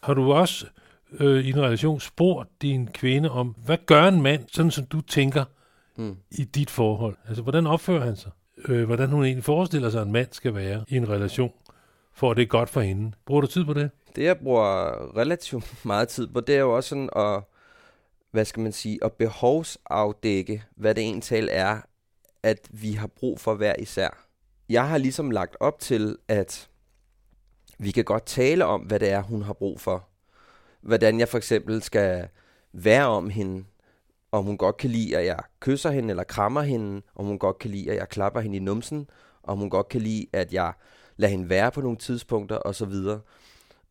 [0.04, 0.66] Har du også
[1.20, 5.02] øh, i en relation spurgt din kvinde om, hvad gør en mand, sådan som du
[5.02, 5.46] tænker
[5.96, 6.18] mm.
[6.32, 7.16] i dit forhold?
[7.28, 8.32] Altså, hvordan opfører han sig?
[8.68, 11.52] Øh, hvordan hun egentlig forestiller sig, at en mand skal være i en relation,
[12.14, 13.12] for at det er godt for hende.
[13.26, 13.90] Bruger du tid på det?
[14.16, 17.44] Det, jeg bruger relativt meget tid på, det er jo også sådan at,
[18.32, 21.78] hvad skal man sige, at behovsafdække, hvad det egentlig er,
[22.44, 24.25] at vi har brug for hver især.
[24.70, 26.70] Jeg har ligesom lagt op til, at
[27.78, 30.08] vi kan godt tale om, hvad det er, hun har brug for.
[30.82, 32.28] Hvordan jeg for eksempel skal
[32.74, 33.66] være om hende,
[34.32, 37.60] om hun godt kan lide, at jeg kysser hende eller krammer hende, om hun godt
[37.60, 39.10] kan lide, at jeg klapper hende i numsen,
[39.44, 40.74] om hun godt kan lide, at jeg
[41.18, 42.94] lader hende være på nogle tidspunkter osv.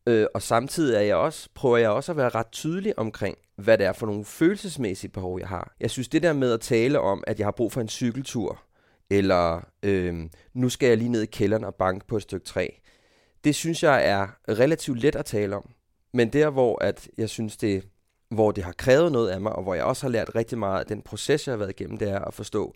[0.07, 3.77] Øh, og samtidig er jeg også, prøver jeg også at være ret tydelig omkring, hvad
[3.77, 5.75] det er for nogle følelsesmæssige behov, jeg har.
[5.79, 8.61] Jeg synes, det der med at tale om, at jeg har brug for en cykeltur,
[9.09, 12.67] eller øh, nu skal jeg lige ned i kælderen og banke på et stykke træ,
[13.43, 15.69] det synes jeg er relativt let at tale om.
[16.13, 17.87] Men der, hvor at jeg synes, det,
[18.29, 20.79] hvor det har krævet noget af mig, og hvor jeg også har lært rigtig meget
[20.79, 22.75] af den proces, jeg har været igennem, det er at forstå,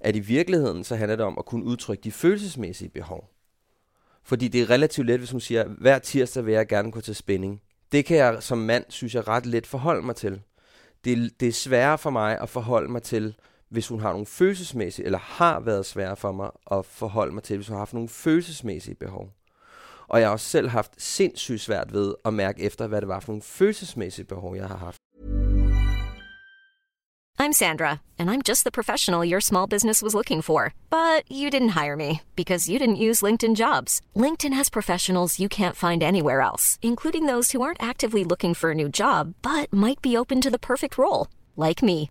[0.00, 3.30] at i virkeligheden så handler det om at kunne udtrykke de følelsesmæssige behov.
[4.22, 7.14] Fordi det er relativt let, hvis hun siger, hver tirsdag vil jeg gerne gå til
[7.14, 7.62] spænding.
[7.92, 10.40] Det kan jeg som mand, synes jeg, ret let forholde mig til.
[11.04, 13.34] Det, det er sværere for mig at forholde mig til,
[13.70, 17.56] hvis hun har nogle følelsesmæssige, eller har været svære for mig at forholde mig til,
[17.56, 19.30] hvis hun har haft nogle følelsesmæssige behov.
[20.08, 23.20] Og jeg har også selv haft sindssygt svært ved at mærke efter, hvad det var
[23.20, 24.98] for nogle følelsesmæssige behov, jeg har haft.
[27.40, 30.74] I'm Sandra, and I'm just the professional your small business was looking for.
[30.90, 34.00] But you didn't hire me because you didn't use LinkedIn jobs.
[34.16, 38.72] LinkedIn has professionals you can't find anywhere else, including those who aren't actively looking for
[38.72, 42.10] a new job, but might be open to the perfect role, like me.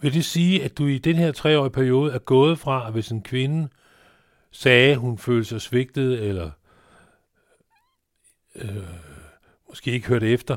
[0.00, 3.08] Vil det sige, at du i den her treårige periode er gået fra, at hvis
[3.08, 3.68] en kvinde
[4.50, 6.50] sagde, hun følte sig svigtet, eller
[8.54, 8.76] øh,
[9.68, 10.56] måske ikke hørte efter,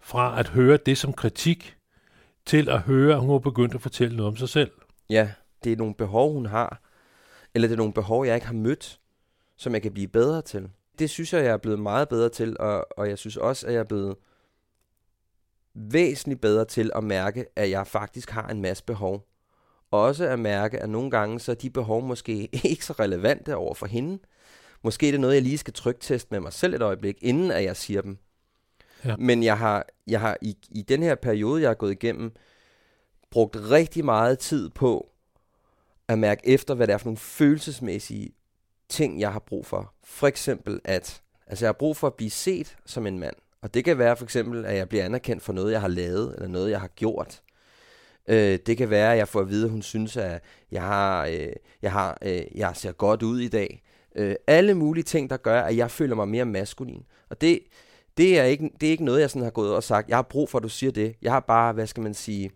[0.00, 1.76] fra at høre det som kritik,
[2.46, 4.70] til at høre, at hun var begyndt at fortælle noget om sig selv.
[5.10, 5.30] Ja,
[5.64, 6.80] det er nogle behov, hun har.
[7.54, 9.00] Eller det er nogle behov, jeg ikke har mødt,
[9.56, 10.70] som jeg kan blive bedre til.
[10.98, 13.72] Det synes jeg, jeg er blevet meget bedre til, og, og jeg synes også, at
[13.72, 14.16] jeg er blevet
[15.74, 19.28] væsentligt bedre til at mærke, at jeg faktisk har en masse behov.
[19.90, 23.74] Også at mærke, at nogle gange så er de behov måske ikke så relevante over
[23.74, 24.18] for hende.
[24.82, 27.64] Måske er det noget, jeg lige skal trykteste med mig selv et øjeblik, inden at
[27.64, 28.18] jeg siger dem.
[29.04, 29.16] Ja.
[29.16, 32.32] Men jeg har, jeg har i, i den her periode, jeg har gået igennem,
[33.30, 35.10] brugt rigtig meget tid på
[36.08, 38.30] at mærke efter, hvad det er for nogle følelsesmæssige
[38.88, 39.94] ting, jeg har brug for.
[40.04, 43.36] For eksempel at, altså jeg har brug for at blive set som en mand.
[43.64, 46.34] Og det kan være for eksempel, at jeg bliver anerkendt for noget, jeg har lavet,
[46.34, 47.42] eller noget, jeg har gjort.
[48.28, 51.26] Øh, det kan være, at jeg får at vide, at hun synes, at jeg, har,
[51.26, 53.82] øh, jeg, har, øh, jeg ser godt ud i dag.
[54.16, 57.02] Øh, alle mulige ting, der gør, at jeg føler mig mere maskulin.
[57.30, 57.60] Og det,
[58.16, 60.22] det, er ikke, det er ikke noget, jeg sådan har gået og sagt, jeg har
[60.22, 61.16] brug for, at du siger det.
[61.22, 62.50] Jeg har bare, hvad skal man sige,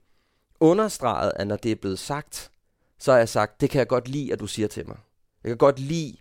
[0.61, 2.51] understreget, at når det er blevet sagt,
[2.99, 4.97] så har jeg sagt, det kan jeg godt lide, at du siger til mig.
[5.44, 6.16] Jeg kan godt lide,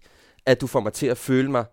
[0.45, 1.65] at du får mig til at føle mig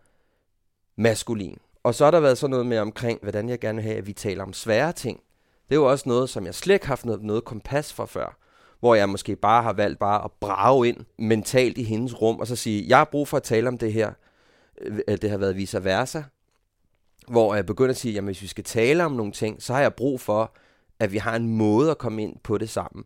[0.97, 1.59] maskulin.
[1.85, 4.07] Og så har der været sådan noget med omkring, hvordan jeg gerne vil have, at
[4.07, 5.21] vi taler om svære ting.
[5.69, 8.07] Det er jo også noget, som jeg slet ikke har haft noget, noget kompas for
[8.07, 8.37] før.
[8.81, 12.47] Hvor jeg måske bare har valgt bare at brage ind mentalt i hendes rum, og
[12.47, 14.13] så sige, jeg har brug for at tale om det her.
[14.81, 16.23] Øh, det har været vice versa.
[17.29, 19.81] hvor jeg begynder at sige, at hvis vi skal tale om nogle ting, så har
[19.81, 20.57] jeg brug for,
[21.01, 23.05] at vi har en måde at komme ind på det sammen.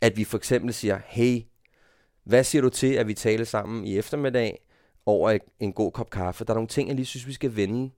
[0.00, 1.42] At vi for eksempel siger, hey,
[2.24, 4.60] hvad siger du til, at vi taler sammen i eftermiddag
[5.06, 6.44] over en god kop kaffe?
[6.44, 7.90] Der er nogle ting, jeg lige synes, vi skal vende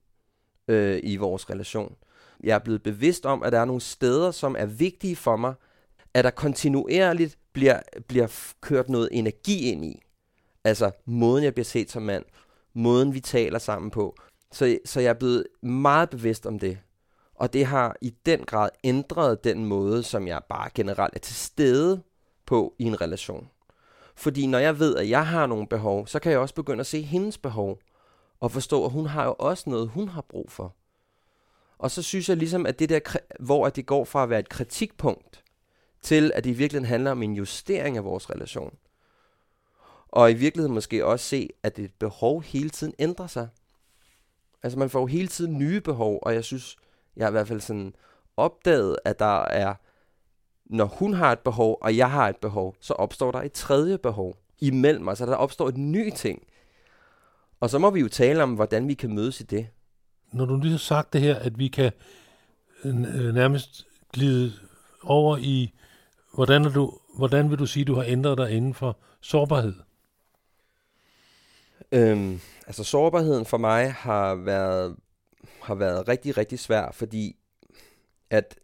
[0.71, 1.95] øh, i vores relation.
[2.45, 5.55] Jeg er blevet bevidst om, at der er nogle steder, som er vigtige for mig,
[6.15, 10.03] at der kontinuerligt bliver, bliver kørt noget energi ind i.
[10.65, 12.25] Altså måden, jeg bliver set som mand,
[12.75, 14.17] måden, vi taler sammen på.
[14.53, 16.79] Så, så jeg er blevet meget bevidst om det.
[17.35, 21.35] Og det har i den grad ændret den måde, som jeg bare generelt er til
[21.35, 22.03] stede
[22.47, 23.49] på i en relation.
[24.17, 26.87] Fordi når jeg ved, at jeg har nogle behov, så kan jeg også begynde at
[26.87, 27.79] se hendes behov.
[28.41, 30.75] Og forstå, at hun har jo også noget, hun har brug for.
[31.79, 33.01] Og så synes jeg ligesom, at det der,
[33.41, 35.45] hvor at det går fra at være et kritikpunkt,
[36.03, 38.77] til at det i virkeligheden handler om en justering af vores relation.
[40.09, 43.49] Og i virkeligheden måske også se, at det behov hele tiden ændrer sig.
[44.63, 46.77] Altså man får jo hele tiden nye behov, og jeg synes,
[47.17, 47.95] jeg har i hvert fald sådan
[48.37, 49.75] opdaget, at der er,
[50.65, 53.99] når hun har et behov, og jeg har et behov, så opstår der et tredje
[53.99, 56.43] behov imellem os, så der opstår et ny ting.
[57.61, 59.67] Og så må vi jo tale om, hvordan vi kan mødes i det.
[60.33, 61.93] Når du lige har sagt det her, at vi kan
[62.85, 62.95] øh,
[63.35, 64.53] nærmest glide
[65.03, 65.73] over i,
[66.35, 69.75] hvordan, er du, hvordan vil du sige, du har ændret dig inden for sårbarhed?
[71.93, 74.97] Øhm, altså sårbarheden for mig har været,
[75.63, 77.37] har været rigtig, rigtig svær, fordi
[78.31, 78.59] at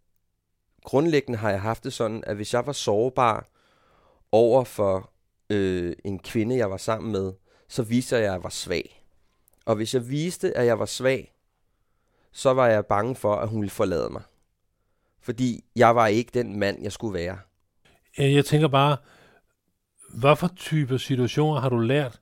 [0.84, 3.48] grundlæggende har jeg haft det sådan, at hvis jeg var sårbar
[4.32, 5.10] over for
[5.50, 7.32] øh, en kvinde, jeg var sammen med,
[7.68, 9.02] så viste jeg, at jeg var svag.
[9.64, 11.32] Og hvis jeg viste, at jeg var svag,
[12.32, 14.22] så var jeg bange for, at hun ville forlade mig.
[15.20, 17.38] Fordi jeg var ikke den mand, jeg skulle være.
[18.18, 18.96] Jeg tænker bare,
[20.14, 22.20] hvad for type situationer har du lært,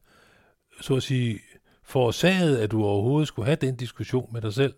[0.81, 1.41] så at sige,
[1.83, 4.75] forårsaget, at du overhovedet skulle have den diskussion med dig selv?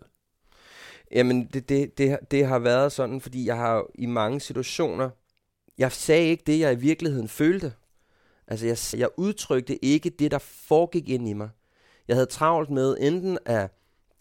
[1.11, 5.09] Jamen, det, det, det, det har været sådan, fordi jeg har i mange situationer,
[5.77, 7.73] jeg sagde ikke det, jeg i virkeligheden følte.
[8.47, 11.49] Altså, jeg, jeg udtrykte ikke det, der foregik ind i mig.
[12.07, 13.71] Jeg havde travlt med enten at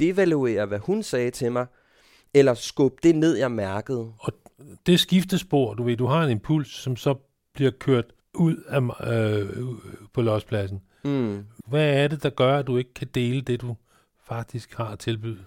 [0.00, 1.66] devaluere, hvad hun sagde til mig,
[2.34, 4.12] eller skubbe det ned, jeg mærkede.
[4.18, 4.32] Og
[4.86, 7.14] det skiftespor, du ved, du har en impuls, som så
[7.54, 9.48] bliver kørt ud af, øh,
[10.12, 10.82] på lospladsen.
[11.04, 11.44] Mm.
[11.66, 13.76] Hvad er det, der gør, at du ikke kan dele det, du
[14.24, 15.38] faktisk har at tilbyde?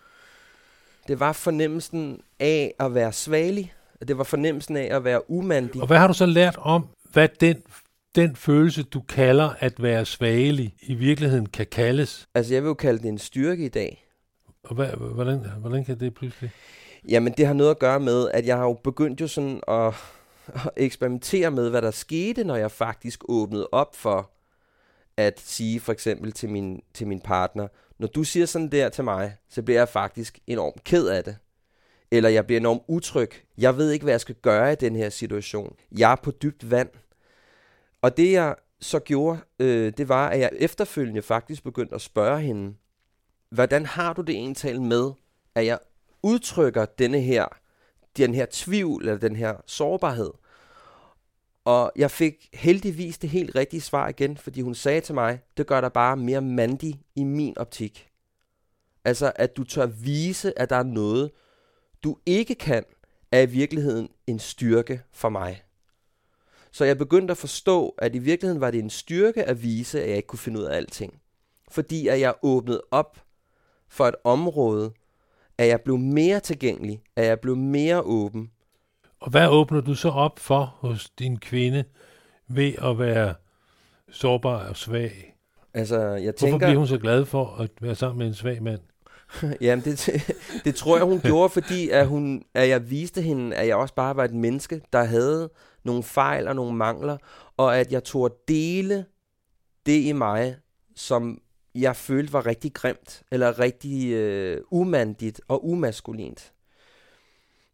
[1.08, 3.74] Det var fornemmelsen af at være svagelig.
[4.08, 5.82] Det var fornemmelsen af at være umandig.
[5.82, 7.64] Og hvad har du så lært om, hvad den,
[8.16, 12.28] den følelse, du kalder at være svagelig, i virkeligheden kan kaldes?
[12.34, 14.06] Altså, jeg vil jo kalde det en styrke i dag.
[14.64, 16.52] Og hvad, hvordan, hvordan kan det pludselig?
[17.10, 19.88] Jamen, det har noget at gøre med, at jeg har jo begyndt jo sådan at,
[20.66, 24.32] at eksperimentere med, hvad der skete, når jeg faktisk åbnede op for
[25.18, 27.68] at sige for eksempel til min, til min partner,
[28.00, 31.38] når du siger sådan der til mig, så bliver jeg faktisk enormt ked af det.
[32.12, 33.32] Eller jeg bliver enormt utryg.
[33.58, 35.76] Jeg ved ikke, hvad jeg skal gøre i den her situation.
[35.98, 36.90] Jeg er på dybt vand.
[38.02, 42.42] Og det jeg så gjorde, øh, det var, at jeg efterfølgende faktisk begyndte at spørge
[42.42, 42.76] hende,
[43.50, 45.12] hvordan har du det egentlig med,
[45.56, 45.80] at jeg
[46.24, 47.46] udtrykker denne her,
[48.18, 50.32] den her tvivl eller den her sårbarhed?
[51.66, 55.68] Og jeg fik heldigvis det helt rigtige svar igen, fordi hun sagde til mig, det
[55.68, 58.10] gør dig bare mere mandig i min optik.
[59.06, 61.32] Altså, at du tør vise, at der er noget,
[62.04, 62.84] du ikke kan,
[63.32, 65.64] er i virkeligheden en styrke for mig.
[66.72, 70.10] Så jeg begyndte at forstå, at i virkeligheden var det en styrke at vise, at
[70.10, 71.22] jeg ikke kunne finde ud af alting.
[71.72, 73.18] Fordi at jeg åbnede op
[73.88, 74.92] for et område,
[75.58, 78.52] at jeg blev mere tilgængelig, at jeg blev mere åben,
[79.20, 81.84] og hvad åbner du så op for hos din kvinde
[82.48, 83.34] ved at være
[84.12, 85.36] sårbar og svag?
[85.74, 86.68] Altså, jeg Hvorfor tænker...
[86.68, 88.82] bliver hun så glad for at være sammen med en svag mand?
[89.62, 90.22] Jamen, det,
[90.66, 93.94] det tror jeg, hun gjorde, fordi at, hun, at jeg viste hende, at jeg også
[93.94, 95.50] bare var et menneske, der havde
[95.84, 97.18] nogle fejl og nogle mangler,
[97.58, 99.06] og at jeg tog at dele
[99.86, 100.56] det i mig,
[100.96, 101.42] som
[101.76, 106.54] jeg følte var rigtig grimt, eller rigtig øh, umandigt og umaskulint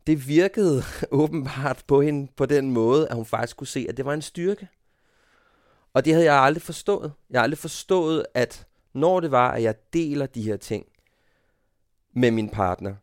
[0.07, 4.05] det virkede åbenbart på hende på den måde, at hun faktisk kunne se, at det
[4.05, 4.67] var en styrke.
[5.93, 7.13] Og det havde jeg aldrig forstået.
[7.29, 10.85] Jeg har aldrig forstået, at når det var, at jeg deler de her ting
[12.15, 12.95] med min partner,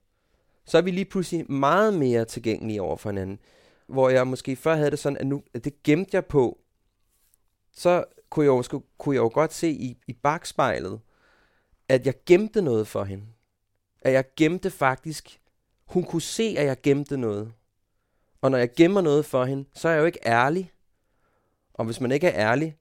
[0.65, 3.39] så er vi lige pludselig meget mere tilgængelige over for hinanden.
[3.87, 6.59] Hvor jeg måske før havde det sådan, at, nu, at det gemte jeg på,
[7.73, 11.01] så kunne jeg jo, kunne jeg jo godt se i, i bagspejlet,
[11.89, 13.25] at jeg gemte noget for hende.
[14.03, 15.41] At jeg gemte faktisk
[15.87, 17.53] hun kunne se, at jeg gemte noget.
[18.41, 20.73] Og når jeg gemmer noget for hende, så er jeg jo ikke ærlig.
[21.75, 22.77] Og hvis man ikke er ærlig,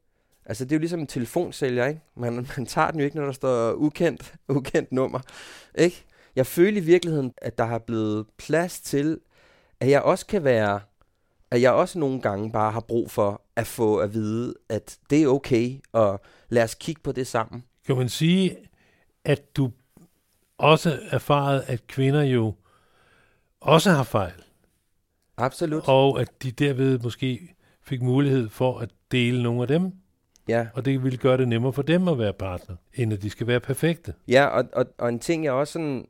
[0.46, 2.02] altså det er jo ligesom en telefonsælger, ikke?
[2.16, 5.20] Man, man tager den jo ikke, når der står ukendt, ukendt nummer,
[5.76, 6.06] ikke?
[6.36, 9.20] Jeg føler i virkeligheden, at der har blevet plads til,
[9.80, 10.80] at jeg også kan være,
[11.52, 15.24] at jeg også nogle gange bare har brug for at få at vide, at det
[15.24, 17.64] er okay, og lad os kigge på det sammen.
[17.88, 18.58] Kan man sige,
[19.26, 19.72] at du
[20.58, 22.54] også erfaret, at kvinder jo
[23.60, 24.34] også har fejl,
[25.38, 25.84] Absolut.
[25.88, 29.92] og at de derved måske fik mulighed for at dele nogle af dem,
[30.48, 33.30] Ja, og det ville gøre det nemmere for dem at være partner, end at de
[33.30, 34.14] skal være perfekte.
[34.28, 36.08] ja og, og, og en ting, jeg også sådan,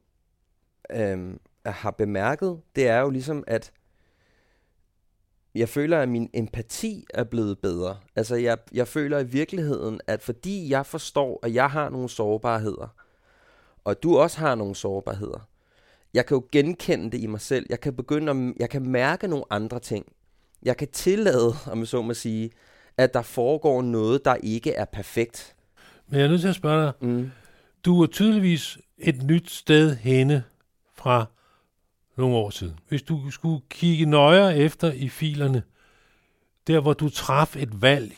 [0.94, 3.72] øhm, har bemærket, det er jo ligesom, at
[5.56, 7.98] jeg føler, at min empati er blevet bedre.
[8.16, 12.96] Altså, jeg, jeg føler i virkeligheden, at fordi jeg forstår, at jeg har nogle sårbarheder,
[13.84, 15.48] og du også har nogle sårbarheder,
[16.14, 17.66] jeg kan jo genkende det i mig selv.
[17.70, 20.06] Jeg kan begynde at, jeg kan mærke nogle andre ting.
[20.64, 22.52] Jeg kan tillade, om jeg så må sige,
[22.98, 25.56] at der foregår noget, der ikke er perfekt.
[26.08, 27.32] Men jeg er nødt til at spørge dig, Mm.
[27.86, 30.44] du er tydeligvis et nyt sted henne
[31.02, 31.26] fra
[32.18, 32.80] nogle år siden.
[32.88, 35.64] Hvis du skulle kigge nøjere efter i filerne,
[36.68, 38.14] der hvor du traf et valg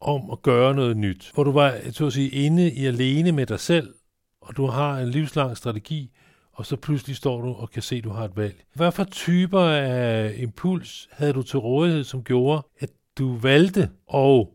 [0.00, 3.46] om at gøre noget nyt, hvor du var så at sige, inde i alene med
[3.46, 3.94] dig selv,
[4.40, 6.10] og du har en livslang strategi,
[6.52, 8.64] og så pludselig står du og kan se, at du har et valg.
[8.74, 14.46] Hvad for typer af impuls havde du til rådighed, som gjorde, at du valgte at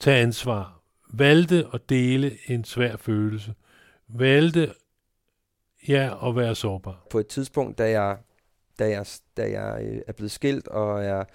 [0.00, 0.80] tage ansvar,
[1.12, 3.54] valgte at dele en svær følelse,
[4.08, 4.72] valgte
[5.88, 7.06] ja, at være sårbar?
[7.10, 8.16] på et tidspunkt, da jeg,
[8.78, 9.06] da jeg,
[9.36, 11.26] da jeg øh, er blevet skilt, og, jeg,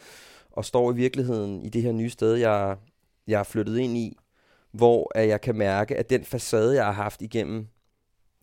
[0.52, 2.78] og står i virkeligheden i det her nye sted, jeg,
[3.28, 4.18] jeg er flyttet ind i,
[4.72, 7.68] hvor at jeg kan mærke, at den facade, jeg har haft igennem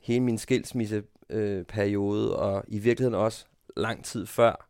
[0.03, 3.45] hele min skilsmisseperiode, øh, periode, og i virkeligheden også
[3.77, 4.69] lang tid før,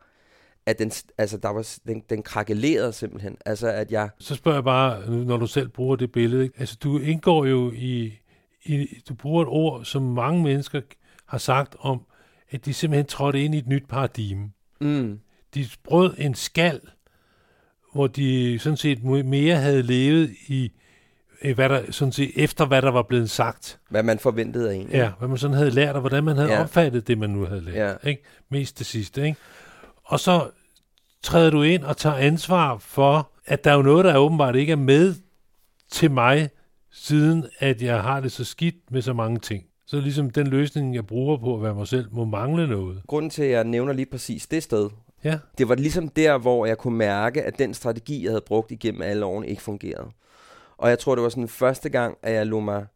[0.66, 3.36] at den, altså der var, den, den krakelerede simpelthen.
[3.46, 6.60] Altså at jeg, Så spørger jeg bare, når du selv bruger det billede, ikke?
[6.60, 8.18] altså du indgår jo i,
[8.64, 10.80] i, du bruger et ord, som mange mennesker
[11.32, 12.00] har sagt om,
[12.50, 14.50] at de simpelthen trådte ind i et nyt paradigme.
[14.80, 15.18] mm,
[15.54, 16.80] De brød en skal,
[17.94, 20.72] hvor de sådan set mere havde levet i,
[21.42, 23.80] i hvad der, sådan set efter hvad der var blevet sagt.
[23.90, 24.88] hvad man forventede af en.
[24.90, 26.60] Ja, hvad man sådan havde lært, og hvordan man havde ja.
[26.62, 27.98] opfattet det, man nu havde lært.
[28.04, 28.08] Ja.
[28.08, 28.22] Ikke?
[28.48, 29.26] Mest det sidste.
[29.26, 29.38] Ikke?
[30.04, 30.50] Og så
[31.22, 34.72] træder du ind og tager ansvar for, at der er jo noget, der åbenbart ikke
[34.72, 35.14] er med
[35.90, 36.50] til mig,
[36.90, 39.64] siden at jeg har det så skidt med så mange ting.
[39.92, 43.02] Så ligesom den løsning, jeg bruger på at være mig selv, må mangle noget.
[43.06, 44.90] Grunden til, at jeg nævner lige præcis det sted,
[45.24, 48.70] Ja, det var ligesom der, hvor jeg kunne mærke, at den strategi, jeg havde brugt
[48.70, 50.08] igennem alle årene, ikke fungerede.
[50.76, 52.86] Og jeg tror, det var sådan første gang, at jeg lå mig...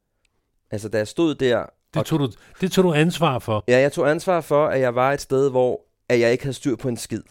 [0.70, 1.66] Altså, da jeg stod der...
[1.94, 2.30] det tog, du,
[2.60, 3.64] det tog du ansvar for.
[3.68, 6.56] Ja, jeg tog ansvar for, at jeg var et sted, hvor at jeg ikke havde
[6.56, 7.22] styr på en skid.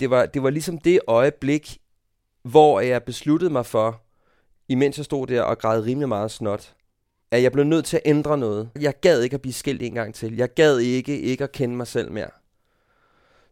[0.00, 1.78] Det var, det var ligesom det øjeblik,
[2.42, 4.02] hvor jeg besluttede mig for,
[4.68, 6.75] imens jeg stod der og græd rimelig meget snot,
[7.30, 8.70] at jeg blev nødt til at ændre noget.
[8.80, 10.36] Jeg gad ikke at blive skilt en gang til.
[10.36, 12.30] Jeg gad ikke ikke at kende mig selv mere.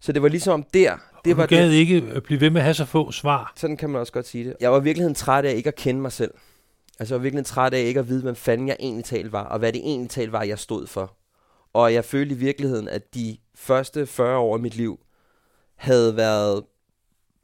[0.01, 0.93] Så det var ligesom der.
[0.93, 1.75] Det Det var gad det.
[1.75, 3.53] ikke at blive ved med at have så få svar.
[3.57, 4.57] Sådan kan man også godt sige det.
[4.61, 6.31] Jeg var virkelig træt af ikke at kende mig selv.
[6.99, 9.45] Altså jeg var virkelig træt af ikke at vide, hvem fanden jeg egentlig talt var,
[9.45, 11.17] og hvad det egentlig talt var, jeg stod for.
[11.73, 14.99] Og jeg følte i virkeligheden, at de første 40 år af mit liv
[15.77, 16.63] havde været,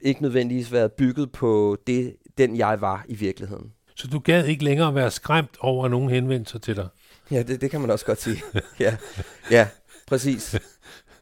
[0.03, 3.72] ikke nødvendigvis været bygget på det, den jeg var i virkeligheden.
[4.01, 6.89] Så du gad ikke længere være skræmt over, at nogen henvendte sig til dig.
[7.31, 8.43] Ja, det, det kan man også godt sige.
[8.81, 8.97] ja,
[9.51, 9.69] ja,
[10.07, 10.59] præcis.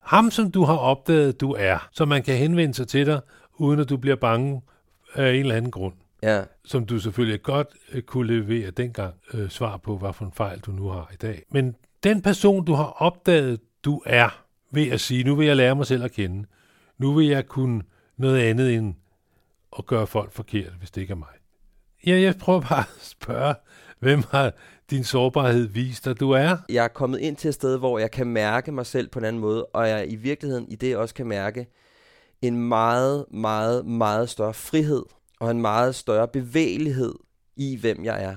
[0.00, 3.20] Ham, som du har opdaget, du er, så man kan henvende sig til dig,
[3.56, 4.62] uden at du bliver bange
[5.14, 5.94] af en eller anden grund.
[6.22, 10.32] Ja, Som du selvfølgelig godt øh, kunne levere dengang øh, svar på, hvad for en
[10.32, 11.42] fejl du nu har i dag.
[11.50, 15.76] Men den person, du har opdaget, du er, ved at sige, nu vil jeg lære
[15.76, 16.44] mig selv at kende.
[16.98, 17.82] Nu vil jeg kunne
[18.16, 18.94] noget andet end
[19.78, 21.37] at gøre folk forkert, hvis det ikke er mig.
[22.06, 23.54] Ja, jeg prøver bare at spørge,
[23.98, 24.52] hvem har
[24.90, 26.56] din sårbarhed vist dig, du er?
[26.68, 29.24] jeg er kommet ind til et sted, hvor jeg kan mærke mig selv på en
[29.24, 31.66] anden måde, og jeg i virkeligheden i det også kan mærke
[32.42, 35.02] en meget, meget, meget større frihed
[35.40, 37.14] og en meget større bevægelighed
[37.56, 38.36] i, hvem jeg er.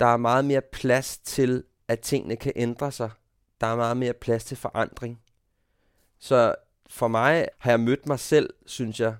[0.00, 3.10] Der er meget mere plads til, at tingene kan ændre sig.
[3.60, 5.20] Der er meget mere plads til forandring.
[6.18, 6.54] Så
[6.90, 9.14] for mig har jeg mødt mig selv, synes jeg,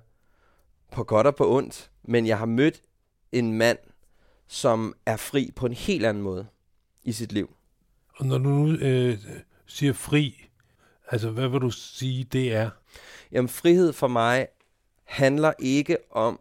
[0.91, 2.81] på godt og på ondt, men jeg har mødt
[3.31, 3.77] en mand,
[4.47, 6.47] som er fri på en helt anden måde
[7.03, 7.55] i sit liv.
[8.15, 9.17] Og når du nu øh,
[9.65, 10.49] siger fri,
[11.07, 12.69] altså hvad vil du sige, det er?
[13.31, 14.47] Jamen, frihed for mig
[15.03, 16.39] handler ikke om,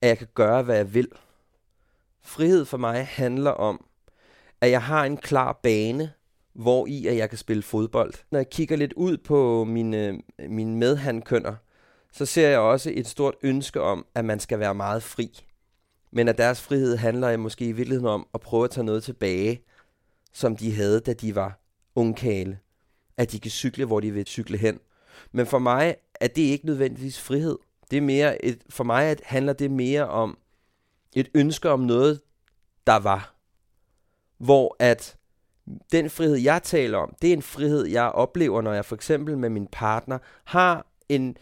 [0.00, 1.08] at jeg kan gøre, hvad jeg vil.
[2.22, 3.84] Frihed for mig handler om,
[4.60, 6.12] at jeg har en klar bane,
[6.52, 8.14] hvor i at jeg kan spille fodbold.
[8.30, 11.54] Når jeg kigger lidt ud på mine, mine medhandkønner,
[12.12, 15.44] så ser jeg også et stort ønske om, at man skal være meget fri.
[16.12, 19.62] Men at deres frihed handler måske i virkeligheden om at prøve at tage noget tilbage,
[20.32, 21.60] som de havde, da de var
[21.94, 22.58] ungkale.
[23.16, 24.80] at de kan cykle, hvor de vil cykle hen.
[25.32, 27.58] Men for mig er det ikke nødvendigvis frihed.
[27.90, 30.38] Det er mere et, for mig at handler det mere om
[31.16, 32.20] et ønske om noget,
[32.86, 33.34] der var.
[34.38, 35.16] Hvor at
[35.92, 39.38] den frihed, jeg taler om, det er en frihed, jeg oplever, når jeg for eksempel
[39.38, 41.36] med min partner har en,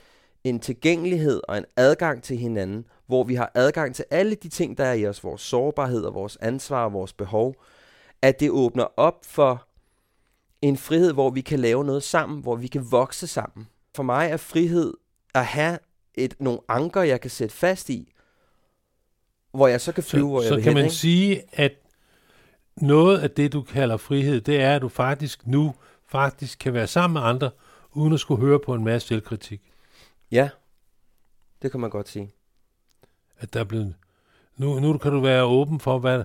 [0.44, 4.78] en tilgængelighed og en adgang til hinanden, hvor vi har adgang til alle de ting,
[4.78, 7.54] der er i os, vores sårbarhed og vores ansvar og vores behov,
[8.22, 9.66] at det åbner op for
[10.62, 13.68] en frihed, hvor vi kan lave noget sammen, hvor vi kan vokse sammen.
[13.96, 14.94] For mig er frihed
[15.34, 15.78] at have
[16.14, 18.12] et, nogle anker, jeg kan sætte fast i,
[19.52, 20.96] hvor jeg så kan flyve, så, hvor jeg så vil kan hen, man ikke?
[20.96, 21.72] sige, at
[22.76, 25.74] noget af det, du kalder frihed, det er, at du faktisk nu
[26.06, 27.50] faktisk kan være sammen med andre,
[27.92, 29.69] uden at skulle høre på en masse selvkritik.
[30.30, 30.48] Ja,
[31.62, 32.32] det kan man godt sige.
[33.38, 33.94] At der er blevet,
[34.56, 36.24] nu, nu kan du være åben for, hvad,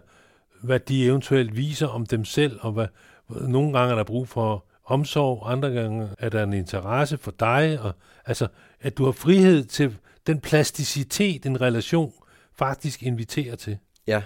[0.63, 2.87] hvad de eventuelt viser om dem selv, og hvad,
[3.29, 7.79] nogle gange er der brug for omsorg, andre gange er der en interesse for dig,
[7.81, 7.93] og
[8.25, 8.47] altså,
[8.79, 9.97] at du har frihed til
[10.27, 12.13] den plasticitet, en relation
[12.53, 13.77] faktisk inviterer til.
[14.07, 14.23] Ja.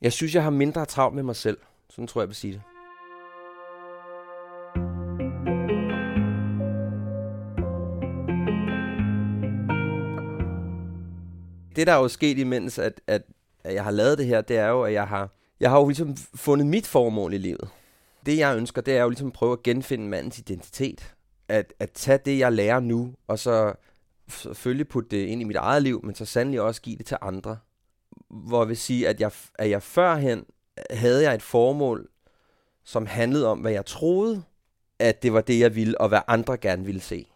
[0.00, 1.58] Jeg synes, jeg har mindre travlt med mig selv.
[1.90, 2.71] Sådan tror jeg, jeg vil sige det.
[11.76, 13.22] Det, der er jo sket imens, at, at,
[13.64, 15.88] at jeg har lavet det her, det er jo, at jeg har, jeg har jo
[15.88, 17.68] ligesom fundet mit formål i livet.
[18.26, 21.14] Det, jeg ønsker, det er jo ligesom at prøve at genfinde mandens identitet.
[21.48, 23.72] At, at tage det, jeg lærer nu, og så
[24.28, 27.16] selvfølgelig putte det ind i mit eget liv, men så sandelig også give det til
[27.20, 27.56] andre
[28.32, 30.44] hvor jeg vil sige, at jeg, at jeg førhen
[30.90, 32.08] havde jeg et formål,
[32.84, 34.42] som handlede om, hvad jeg troede,
[34.98, 37.26] at det var det, jeg ville, og hvad andre gerne ville se.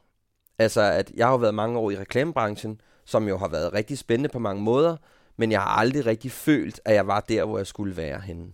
[0.58, 3.98] Altså, at jeg har jo været mange år i reklamebranchen, som jo har været rigtig
[3.98, 4.96] spændende på mange måder,
[5.36, 8.52] men jeg har aldrig rigtig følt, at jeg var der, hvor jeg skulle være henne.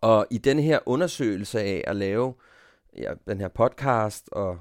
[0.00, 2.34] Og i den her undersøgelse af at lave
[2.96, 4.58] ja, den her podcast, og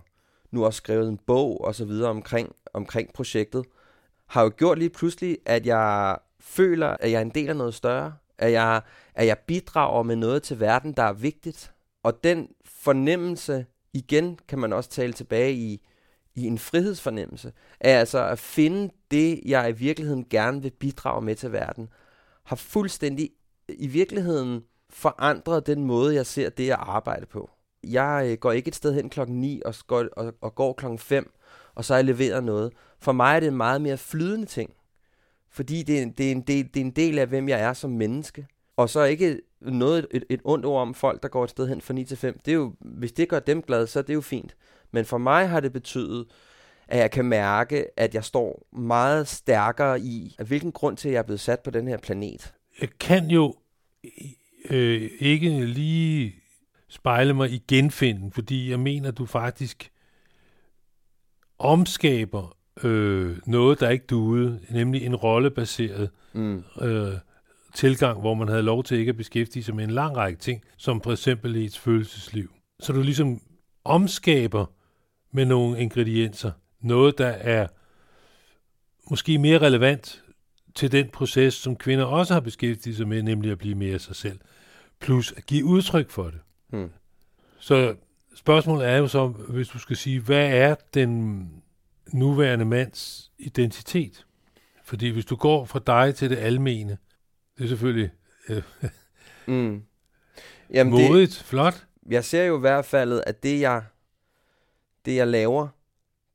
[0.51, 3.65] nu også skrevet en bog og så videre omkring, omkring projektet,
[4.27, 7.73] har jo gjort lige pludselig, at jeg føler, at jeg er en del af noget
[7.73, 8.81] større, at jeg,
[9.15, 11.73] at jeg bidrager med noget til verden, der er vigtigt.
[12.03, 15.81] Og den fornemmelse, igen kan man også tale tilbage i,
[16.35, 21.35] i en frihedsfornemmelse, er altså at finde det, jeg i virkeligheden gerne vil bidrage med
[21.35, 21.89] til verden,
[22.43, 23.29] har fuldstændig
[23.69, 27.49] i virkeligheden forandret den måde, jeg ser det, jeg arbejder på.
[27.83, 30.99] Jeg øh, går ikke et sted hen klokken 9 og går, og, og går klokken
[30.99, 31.33] 5,
[31.75, 32.73] og så har jeg leveret noget.
[32.99, 34.73] For mig er det en meget mere flydende ting.
[35.49, 37.73] Fordi det er, det, er en del, det er en del af, hvem jeg er
[37.73, 38.47] som menneske.
[38.77, 41.81] Og så ikke noget et, et ondt ord om folk, der går et sted hen
[41.81, 42.39] fra 9 til 5.
[42.45, 44.55] Det er jo, hvis det gør dem glade, så er det jo fint.
[44.91, 46.25] Men for mig har det betydet,
[46.87, 51.13] at jeg kan mærke, at jeg står meget stærkere i, at hvilken grund til, at
[51.13, 52.53] jeg er blevet sat på den her planet.
[52.81, 53.55] Jeg kan jo
[54.69, 56.35] øh, ikke lige
[56.89, 59.91] spejle mig i genfinden, fordi jeg mener, at du faktisk
[61.59, 66.63] omskaber øh, noget, der ikke duede, nemlig en rollebaseret Mm.
[66.81, 67.13] øh,
[67.73, 70.61] tilgang, hvor man havde lov til ikke at beskæftige sig med en lang række ting,
[70.77, 72.51] som for eksempel i et følelsesliv.
[72.79, 73.41] Så du ligesom
[73.85, 74.65] omskaber
[75.31, 76.51] med nogle ingredienser
[76.81, 77.67] noget, der er
[79.09, 80.23] måske mere relevant
[80.75, 84.15] til den proces, som kvinder også har beskæftiget sig med, nemlig at blive mere sig
[84.15, 84.39] selv,
[84.99, 86.39] plus at give udtryk for det.
[86.73, 86.89] Mm.
[87.59, 87.95] Så
[88.35, 91.47] spørgsmålet er jo så, hvis du skal sige, hvad er den
[92.13, 94.25] nuværende mands identitet?
[94.83, 96.97] Fordi hvis du går fra dig til det almene,
[97.57, 98.09] det er selvfølgelig
[98.49, 98.63] øh,
[99.47, 99.83] Mm.
[100.69, 101.85] Jamen det, modigt, flot.
[102.09, 103.83] jeg ser jo i hvert fald, at det jeg,
[105.05, 105.67] det jeg laver,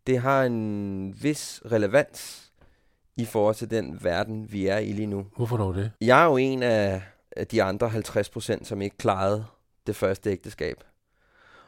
[0.06, 2.52] det har en vis relevans
[3.16, 5.26] i forhold til den verden, vi er i lige nu.
[5.36, 5.92] Hvorfor dog det?
[6.00, 7.02] Jeg er jo en af
[7.50, 9.44] de andre 50 procent, som ikke klarede
[9.86, 10.76] det første ægteskab.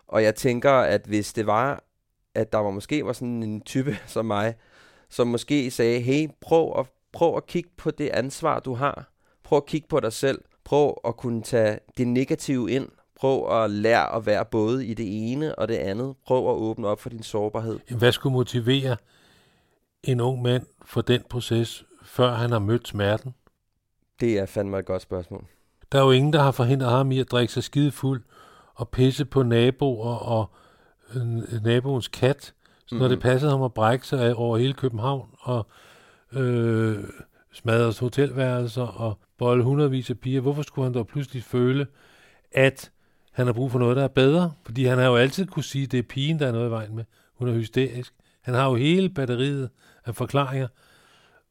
[0.06, 1.84] Og jeg tænker, at hvis det var,
[2.34, 4.54] at der var måske var sådan en type som mig,
[5.08, 9.12] som måske sagde, hey, prøv at, prøv at kigge på det ansvar, du har.
[9.44, 10.40] Prøv at kigge på dig selv.
[10.64, 12.88] Prøv at kunne tage det negative ind.
[13.20, 16.14] Prøv at lære at være både i det ene og det andet.
[16.26, 17.78] Prøv at åbne op for din sårbarhed.
[17.98, 18.96] Hvad skulle motivere
[20.02, 23.34] en ung mand for den proces, før han har mødt smerten?
[24.20, 25.44] Det er fandme et godt spørgsmål.
[25.92, 28.22] Der er jo ingen, der har forhindret ham i at drikke sig skide fuld
[28.74, 30.50] og pisse på naboer og
[31.14, 32.54] øh, naboens kat,
[32.86, 33.08] så når Mhm.
[33.10, 35.66] det passede ham at brække sig over hele København og
[36.32, 36.98] øh,
[37.52, 40.40] smadre hotelværelser og bolde hundredvis af piger.
[40.40, 41.86] Hvorfor skulle han dog pludselig føle,
[42.52, 42.90] at
[43.38, 44.52] han har brug for noget, der er bedre?
[44.64, 46.70] Fordi han har jo altid kunne sige, at det er pigen, der er noget i
[46.70, 47.04] vejen med.
[47.34, 48.14] Hun er hysterisk.
[48.40, 49.70] Han har jo hele batteriet
[50.04, 50.68] af forklaringer.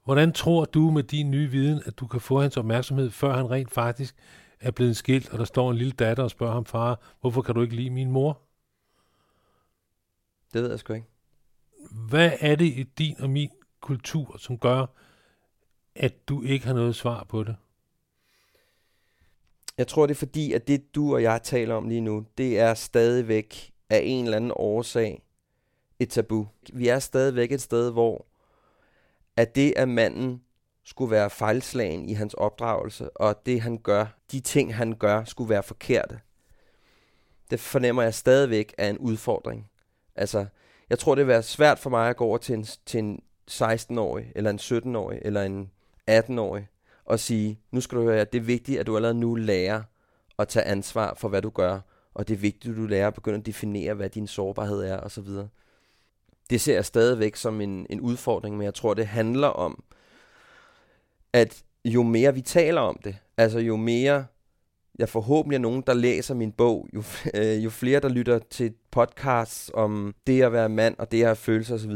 [0.03, 3.51] Hvordan tror du med din nye viden, at du kan få hans opmærksomhed, før han
[3.51, 4.15] rent faktisk
[4.59, 7.55] er blevet skilt, og der står en lille datter og spørger ham, far, hvorfor kan
[7.55, 8.41] du ikke lide min mor?
[10.53, 11.07] Det ved jeg sgu ikke.
[12.09, 13.49] Hvad er det i din og min
[13.81, 14.85] kultur, som gør,
[15.95, 17.55] at du ikke har noget svar på det?
[19.77, 22.59] Jeg tror, det er fordi, at det du og jeg taler om lige nu, det
[22.59, 25.23] er stadigvæk af en eller anden årsag
[25.99, 26.47] et tabu.
[26.73, 28.25] Vi er stadigvæk et sted, hvor
[29.37, 30.41] at det, at manden
[30.83, 35.49] skulle være fejlslagen i hans opdragelse, og det, han gør, de ting, han gør, skulle
[35.49, 36.19] være forkerte.
[37.51, 39.69] Det fornemmer jeg stadigvæk er en udfordring.
[40.15, 40.45] Altså,
[40.89, 43.21] jeg tror, det vil være svært for mig at gå over til en, til en
[43.51, 45.71] 16-årig, eller en 17-årig, eller en
[46.11, 46.67] 18-årig,
[47.07, 49.81] og sige, nu skal du høre, at det er vigtigt, at du allerede nu lærer
[50.39, 51.79] at tage ansvar for, hvad du gør,
[52.13, 54.99] og det er vigtigt, at du lærer at begynde at definere, hvad din sårbarhed er,
[54.99, 55.27] osv.
[56.49, 59.83] Det ser jeg stadigvæk som en, en udfordring, men jeg tror, det handler om,
[61.33, 64.25] at jo mere vi taler om det, altså jo mere
[64.99, 67.03] jeg forhåbentlig er nogen, der læser min bog, jo,
[67.33, 71.27] øh, jo flere, der lytter til podcasts om det at være mand og det at
[71.27, 71.91] have følelser osv.,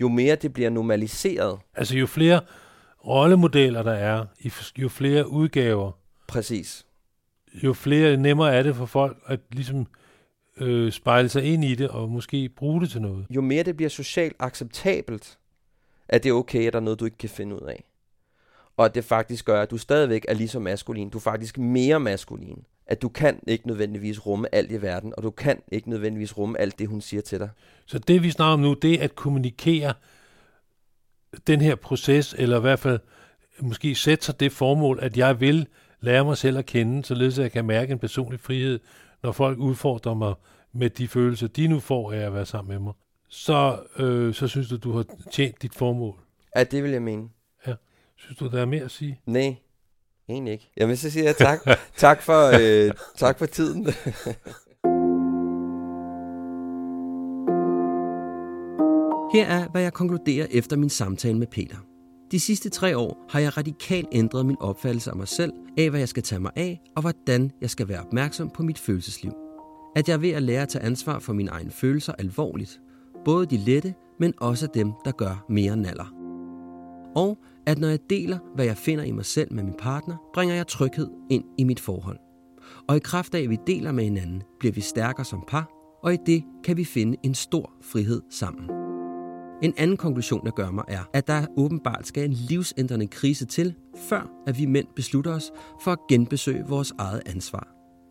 [0.00, 1.58] jo mere det bliver normaliseret.
[1.74, 2.40] Altså jo flere
[3.06, 4.26] rollemodeller der er,
[4.78, 5.92] jo flere udgaver,
[6.28, 6.86] Præcis.
[7.64, 9.86] jo flere nemmere er det for folk at ligesom
[10.56, 13.26] øh, spejle sig ind i det og måske bruge det til noget.
[13.30, 15.38] Jo mere det bliver socialt acceptabelt,
[16.08, 17.84] at det er okay, at der er noget, du ikke kan finde ud af.
[18.76, 21.10] Og at det faktisk gør, at du stadigvæk er lige så maskulin.
[21.10, 22.64] Du er faktisk mere maskulin.
[22.86, 26.60] At du kan ikke nødvendigvis rumme alt i verden, og du kan ikke nødvendigvis rumme
[26.60, 27.48] alt det, hun siger til dig.
[27.86, 29.94] Så det vi snakker om nu, det er at kommunikere
[31.46, 33.00] den her proces, eller i hvert fald
[33.60, 35.66] måske sætte sig det formål, at jeg vil
[36.00, 38.80] lære mig selv at kende, således at jeg kan mærke en personlig frihed,
[39.22, 40.34] når folk udfordrer mig
[40.72, 42.92] med de følelser, de nu får af at være sammen med mig.
[43.28, 46.14] Så, øh, så synes du, du har tjent dit formål.
[46.56, 47.28] Ja, det vil jeg mene.
[48.22, 49.20] Synes du, der er mere at sige?
[49.26, 49.54] Nej,
[50.28, 50.70] egentlig ikke.
[50.76, 51.58] Jamen, så siger jeg tak.
[51.96, 53.86] tak, for, øh, tak for tiden.
[59.32, 61.76] Her er, hvad jeg konkluderer efter min samtale med Peter.
[62.30, 66.00] De sidste tre år har jeg radikalt ændret min opfattelse af mig selv, af hvad
[66.00, 69.32] jeg skal tage mig af, og hvordan jeg skal være opmærksom på mit følelsesliv.
[69.96, 72.80] At jeg er ved at lære at tage ansvar for mine egne følelser alvorligt.
[73.24, 76.14] Både de lette, men også dem, der gør mere naller.
[77.16, 80.54] Og at når jeg deler, hvad jeg finder i mig selv med min partner, bringer
[80.54, 82.18] jeg tryghed ind i mit forhold.
[82.88, 85.70] Og i kraft af, at vi deler med hinanden, bliver vi stærkere som par,
[86.02, 88.81] og i det kan vi finde en stor frihed sammen.
[89.62, 93.74] En anden konklusion, der gør mig, er, at der åbenbart skal en livsændrende krise til,
[94.08, 95.52] før at vi mænd beslutter os
[95.82, 97.68] for at genbesøge vores eget ansvar.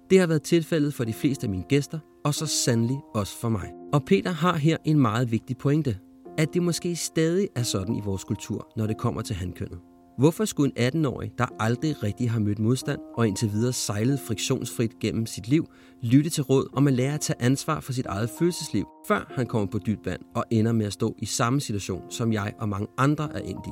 [0.10, 3.50] Det har været tilfældet for de fleste af mine gæster, og så sandelig også for
[3.50, 3.72] mig.
[3.94, 5.98] Og Peter har her en meget vigtig pointe,
[6.38, 9.80] at det måske stadig er sådan i vores kultur, når det kommer til handkønnet.
[10.18, 15.00] Hvorfor skulle en 18-årig, der aldrig rigtig har mødt modstand og indtil videre sejlet friktionsfrit
[15.00, 15.66] gennem sit liv,
[16.02, 19.48] lytte til råd om at lære at tage ansvar for sit eget følelsesliv, før han
[19.48, 22.70] kommer på dybt vand og ender med at stå i samme situation, som jeg og
[22.70, 23.72] mange andre er endt i?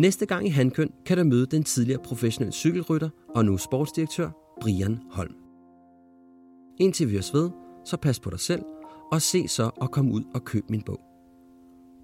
[0.00, 4.30] Næste gang i Handkøn kan du møde den tidligere professionelle cykelrytter og nu sportsdirektør
[4.60, 5.34] Brian Holm.
[6.80, 7.50] Indtil vi høres ved,
[7.84, 8.62] så pas på dig selv,
[9.12, 11.00] og se så at komme ud og købe min bog.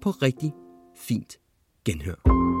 [0.01, 0.53] På rigtig
[0.97, 1.39] fint
[1.85, 2.60] genhør.